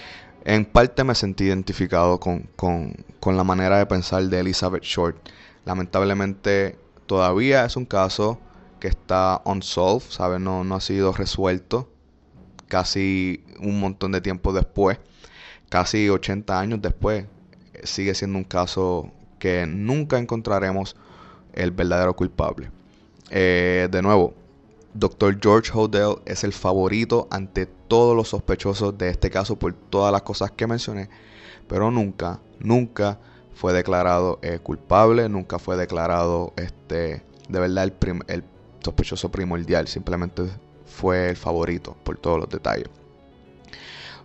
en 0.46 0.66
parte 0.66 1.04
me 1.04 1.16
sentí 1.16 1.46
identificado 1.46 2.20
con, 2.20 2.50
con, 2.56 2.96
con 3.20 3.38
la 3.38 3.44
manera 3.44 3.78
de 3.78 3.86
pensar 3.86 4.24
de 4.24 4.40
Elizabeth 4.40 4.84
Short. 4.84 5.18
Lamentablemente 5.66 6.78
todavía 7.06 7.66
es 7.66 7.76
un 7.76 7.86
caso 7.86 8.40
que 8.80 8.88
está 8.88 9.42
unsolved, 9.46 10.10
¿sabes? 10.10 10.40
No, 10.40 10.64
no 10.64 10.76
ha 10.76 10.82
sido 10.82 11.14
resuelto 11.14 11.90
casi 12.68 13.44
un 13.60 13.80
montón 13.80 14.12
de 14.12 14.22
tiempo 14.22 14.54
después, 14.54 15.00
casi 15.70 16.10
80 16.10 16.60
años 16.60 16.82
después, 16.82 17.26
sigue 17.84 18.14
siendo 18.16 18.38
un 18.38 18.44
caso 18.44 19.12
que 19.40 19.66
nunca 19.68 20.18
encontraremos 20.18 20.96
el 21.58 21.72
verdadero 21.72 22.16
culpable. 22.16 22.72
Eh, 23.30 23.88
de 23.92 24.02
nuevo, 24.02 24.34
Dr. 24.94 25.40
George 25.42 25.72
Hodel 25.74 26.16
es 26.26 26.44
el 26.44 26.54
favorito 26.54 27.28
ante 27.30 27.66
todos 27.66 28.16
los 28.16 28.30
sospechosos 28.30 28.98
de 28.98 29.10
este 29.10 29.30
caso 29.30 29.58
por 29.58 29.74
todas 29.74 30.12
las 30.12 30.22
cosas 30.22 30.52
que 30.52 30.68
mencioné, 30.68 31.10
pero 31.68 31.92
nunca, 31.92 32.40
nunca 32.60 33.20
fue 33.54 33.74
declarado 33.74 34.40
eh, 34.42 34.60
culpable, 34.62 35.28
nunca 35.30 35.60
fue 35.60 35.76
declarado 35.78 36.54
este, 36.56 37.24
de 37.50 37.60
verdad 37.60 37.84
el, 37.84 37.94
el 38.28 38.44
sospechoso 38.84 39.30
primordial, 39.30 39.88
simplemente 39.88 40.44
fue 40.86 41.30
el 41.30 41.36
favorito 41.36 41.98
por 42.04 42.18
todos 42.18 42.40
los 42.40 42.50
detalles. 42.50 42.90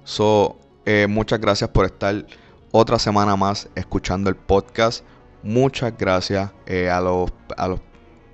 So, 0.05 0.57
eh, 0.85 1.07
muchas 1.09 1.41
gracias 1.41 1.71
por 1.71 1.87
estar 1.87 2.27
otra 2.73 2.99
semana 2.99 3.37
más 3.37 3.69
escuchando 3.75 4.31
el 4.31 4.37
podcast. 4.37 5.05
Muchas 5.43 5.97
gracias 5.97 6.51
eh, 6.67 6.91
a 6.91 6.99
a 6.99 7.69
las 7.69 7.81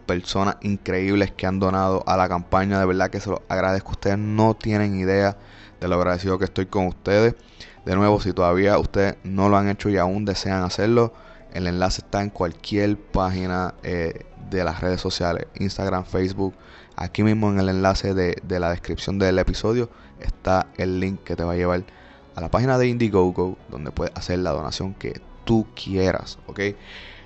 personas 0.06 0.56
increíbles 0.62 1.32
que 1.32 1.46
han 1.46 1.58
donado 1.58 2.02
a 2.06 2.16
la 2.16 2.28
campaña. 2.28 2.78
De 2.78 2.86
verdad 2.86 3.10
que 3.10 3.20
se 3.20 3.30
los 3.30 3.40
agradezco. 3.48 3.92
Ustedes 3.92 4.18
no 4.18 4.54
tienen 4.54 4.98
idea 4.98 5.36
de 5.80 5.88
lo 5.88 5.96
agradecido 5.96 6.38
que 6.38 6.44
estoy 6.44 6.66
con 6.66 6.86
ustedes. 6.86 7.34
De 7.84 7.96
nuevo, 7.96 8.20
si 8.20 8.32
todavía 8.32 8.78
ustedes 8.78 9.16
no 9.24 9.48
lo 9.48 9.56
han 9.56 9.68
hecho 9.68 9.88
y 9.88 9.96
aún 9.96 10.24
desean 10.24 10.62
hacerlo, 10.62 11.12
el 11.52 11.66
enlace 11.66 12.02
está 12.02 12.22
en 12.22 12.30
cualquier 12.30 12.98
página 12.98 13.74
eh, 13.82 14.26
de 14.50 14.64
las 14.64 14.80
redes 14.80 15.00
sociales, 15.00 15.46
Instagram, 15.54 16.04
Facebook, 16.04 16.54
Aquí 17.00 17.22
mismo 17.22 17.48
en 17.48 17.60
el 17.60 17.68
enlace 17.68 18.12
de, 18.12 18.42
la 18.58 18.70
descripción 18.70 19.20
del 19.20 19.38
episodio 19.38 19.88
está 20.18 20.66
el 20.78 20.98
link 20.98 21.22
que 21.22 21.36
te 21.36 21.44
va 21.44 21.52
a 21.52 21.54
llevar 21.54 21.84
a 22.34 22.40
la 22.40 22.50
página 22.50 22.76
de 22.76 22.88
Indiegogo 22.88 23.56
donde 23.68 23.92
puedes 23.92 24.12
hacer 24.16 24.40
la 24.40 24.50
donación 24.50 24.94
que 24.94 25.20
tú 25.48 25.66
quieras, 25.74 26.38
¿ok? 26.46 26.60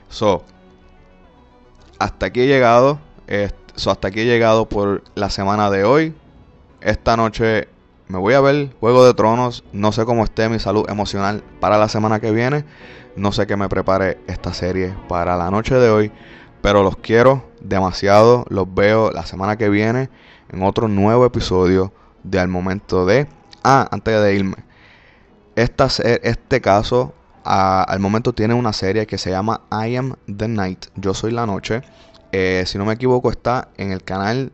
So, 0.09 0.45
hasta 1.99 2.27
aquí 2.27 2.43
he 2.43 2.47
llegado, 2.47 3.01
hasta 3.75 4.07
aquí 4.07 4.21
he 4.21 4.25
llegado 4.25 4.69
por 4.69 5.03
la 5.17 5.29
semana 5.29 5.71
de 5.71 5.83
hoy. 5.83 6.15
Esta 6.81 7.17
noche 7.17 7.67
me 8.07 8.19
voy 8.19 8.35
a 8.35 8.41
ver 8.41 8.71
Juego 8.79 9.05
de 9.05 9.13
Tronos, 9.13 9.65
no 9.73 9.91
sé 9.91 10.05
cómo 10.05 10.23
esté 10.23 10.49
mi 10.49 10.61
salud 10.61 10.89
emocional 10.89 11.43
para 11.59 11.79
la 11.79 11.89
semana 11.89 12.21
que 12.21 12.31
viene, 12.31 12.65
no 13.17 13.33
sé 13.33 13.49
qué 13.49 13.57
me 13.57 13.69
prepare 13.69 14.21
esta 14.29 14.55
serie 14.55 14.95
para 15.09 15.37
la 15.37 15.51
noche 15.51 15.75
de 15.75 15.91
hoy. 15.91 16.13
Pero 16.61 16.85
los 16.85 16.97
quiero 16.99 17.51
demasiado. 17.61 18.45
Los 18.51 18.73
veo 18.73 19.11
la 19.11 19.27
semana 19.27 19.57
que 19.57 19.69
viene 19.69 20.11
en 20.49 20.63
otro 20.63 20.87
nuevo 20.87 21.27
episodio 21.27 21.93
de 22.23 22.39
Al 22.39 22.47
Momento 22.47 23.05
de... 23.05 23.27
Ah, 23.65 23.89
antes 23.91 24.23
de 24.23 24.35
irme. 24.37 24.59
Este 25.57 26.61
caso 26.61 27.15
al 27.45 28.01
momento 28.01 28.33
tiene 28.33 28.55
una 28.55 28.73
serie 28.73 29.07
que 29.07 29.19
se 29.19 29.31
llama 29.31 29.63
I 29.71 29.97
Am 29.97 30.15
the 30.27 30.49
Night. 30.49 30.87
Yo 30.97 31.15
soy 31.15 31.33
la 31.33 31.47
noche. 31.47 31.83
Eh, 32.33 32.65
si 32.67 32.79
no 32.79 32.85
me 32.85 32.95
equivoco 32.95 33.31
está 33.31 33.69
en 33.77 33.93
el 33.93 34.03
canal 34.03 34.53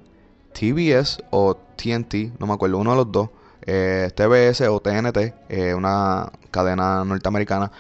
TBS 0.53 1.23
o 1.31 1.57
TNT. 1.77 2.39
No 2.39 2.47
me 2.47 2.55
acuerdo, 2.55 2.79
uno 2.79 2.91
de 2.91 2.97
los 2.97 3.13
dos. 3.13 3.31
Eh, 3.63 4.11
TBS 4.15 4.63
o 4.69 4.81
TNT. 4.81 5.35
Eh, 5.49 5.75
una 5.75 6.31
cadena 6.51 7.05
norteamericana 7.05 7.71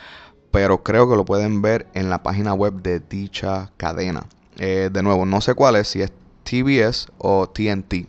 pero 0.51 0.83
creo 0.83 1.09
que 1.09 1.15
lo 1.15 1.27
pueden 1.27 1.61
ver 1.61 1.87
en 1.93 2.09
la 2.09 2.23
página 2.23 2.55
web 2.55 2.75
de 2.83 3.01
dicha 3.01 3.71
cadena. 3.77 4.25
De 4.57 5.03
nuevo, 5.03 5.25
no 5.27 5.41
sé 5.43 5.55
cuál 5.55 5.77
es, 5.77 5.89
si 5.89 6.01
es 6.01 6.11
TBS 6.43 7.09
o 7.19 7.49
TNT, 7.49 8.09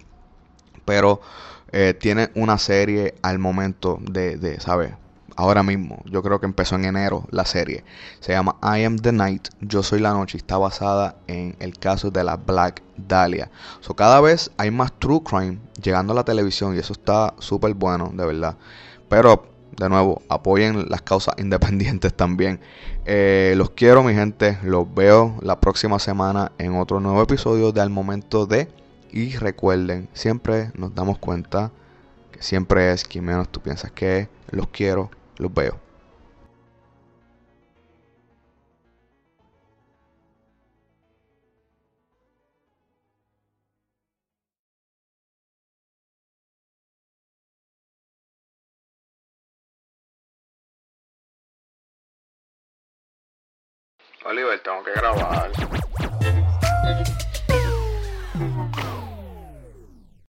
pero 0.86 1.22
tiene 2.00 2.32
una 2.34 2.58
serie 2.58 3.14
al 3.22 3.40
momento 3.40 4.00
de, 4.02 4.38
de, 4.38 4.60
¿sabes? 4.62 4.94
Ahora 5.40 5.64
mismo, 5.64 6.04
yo 6.04 6.22
creo 6.22 6.42
que 6.42 6.48
empezó 6.48 6.76
en 6.76 6.84
enero 6.84 7.26
la 7.32 7.46
serie. 7.46 7.86
Se 8.20 8.34
llama 8.34 8.58
I 8.62 8.84
Am 8.84 8.98
the 8.98 9.14
Night, 9.14 9.48
Yo 9.62 9.84
Soy 9.84 10.02
la 10.02 10.12
Noche. 10.12 10.38
Está 10.38 10.58
basada 10.58 11.16
en 11.28 11.56
el 11.60 11.80
caso 11.80 12.12
de 12.12 12.26
la 12.26 12.36
Black 12.36 12.84
Dahlia. 12.98 13.50
So, 13.80 13.96
cada 13.96 14.20
vez 14.20 14.52
hay 14.58 14.70
más 14.70 14.92
true 15.00 15.24
crime 15.24 15.60
llegando 15.82 16.12
a 16.12 16.18
la 16.18 16.26
televisión 16.26 16.76
y 16.76 16.80
eso 16.80 16.92
está 16.92 17.36
súper 17.40 17.74
bueno, 17.74 18.12
de 18.14 18.26
verdad. 18.26 18.58
Pero 19.08 19.46
de 19.78 19.88
nuevo, 19.88 20.24
apoyen 20.28 20.90
las 20.90 21.04
causas 21.04 21.36
independientes 21.40 22.14
también. 22.14 22.60
Eh, 23.06 23.54
los 23.56 23.70
quiero, 23.70 24.04
mi 24.04 24.14
gente. 24.14 24.60
Los 24.62 24.94
veo 24.94 25.38
la 25.42 25.62
próxima 25.62 26.00
semana 26.00 26.52
en 26.58 26.76
otro 26.76 27.00
nuevo 27.00 27.22
episodio 27.22 27.72
de 27.72 27.80
Al 27.80 27.90
Momento 27.90 28.46
de. 28.46 28.68
Y 29.10 29.38
recuerden, 29.38 30.10
siempre 30.12 30.74
nos 30.76 30.94
damos 30.94 31.18
cuenta 31.18 31.72
que 32.30 32.42
siempre 32.42 32.92
es 32.92 33.06
quien 33.06 33.24
menos 33.24 33.48
tú 33.48 33.62
piensas 33.62 33.90
que 33.92 34.20
es. 34.20 34.28
Los 34.52 34.68
quiero, 34.68 35.12
los 35.40 35.54
veo. 35.54 35.80
Oliver, 54.26 54.60
tengo 54.62 54.84
que 54.84 54.92
grabar. 54.92 55.50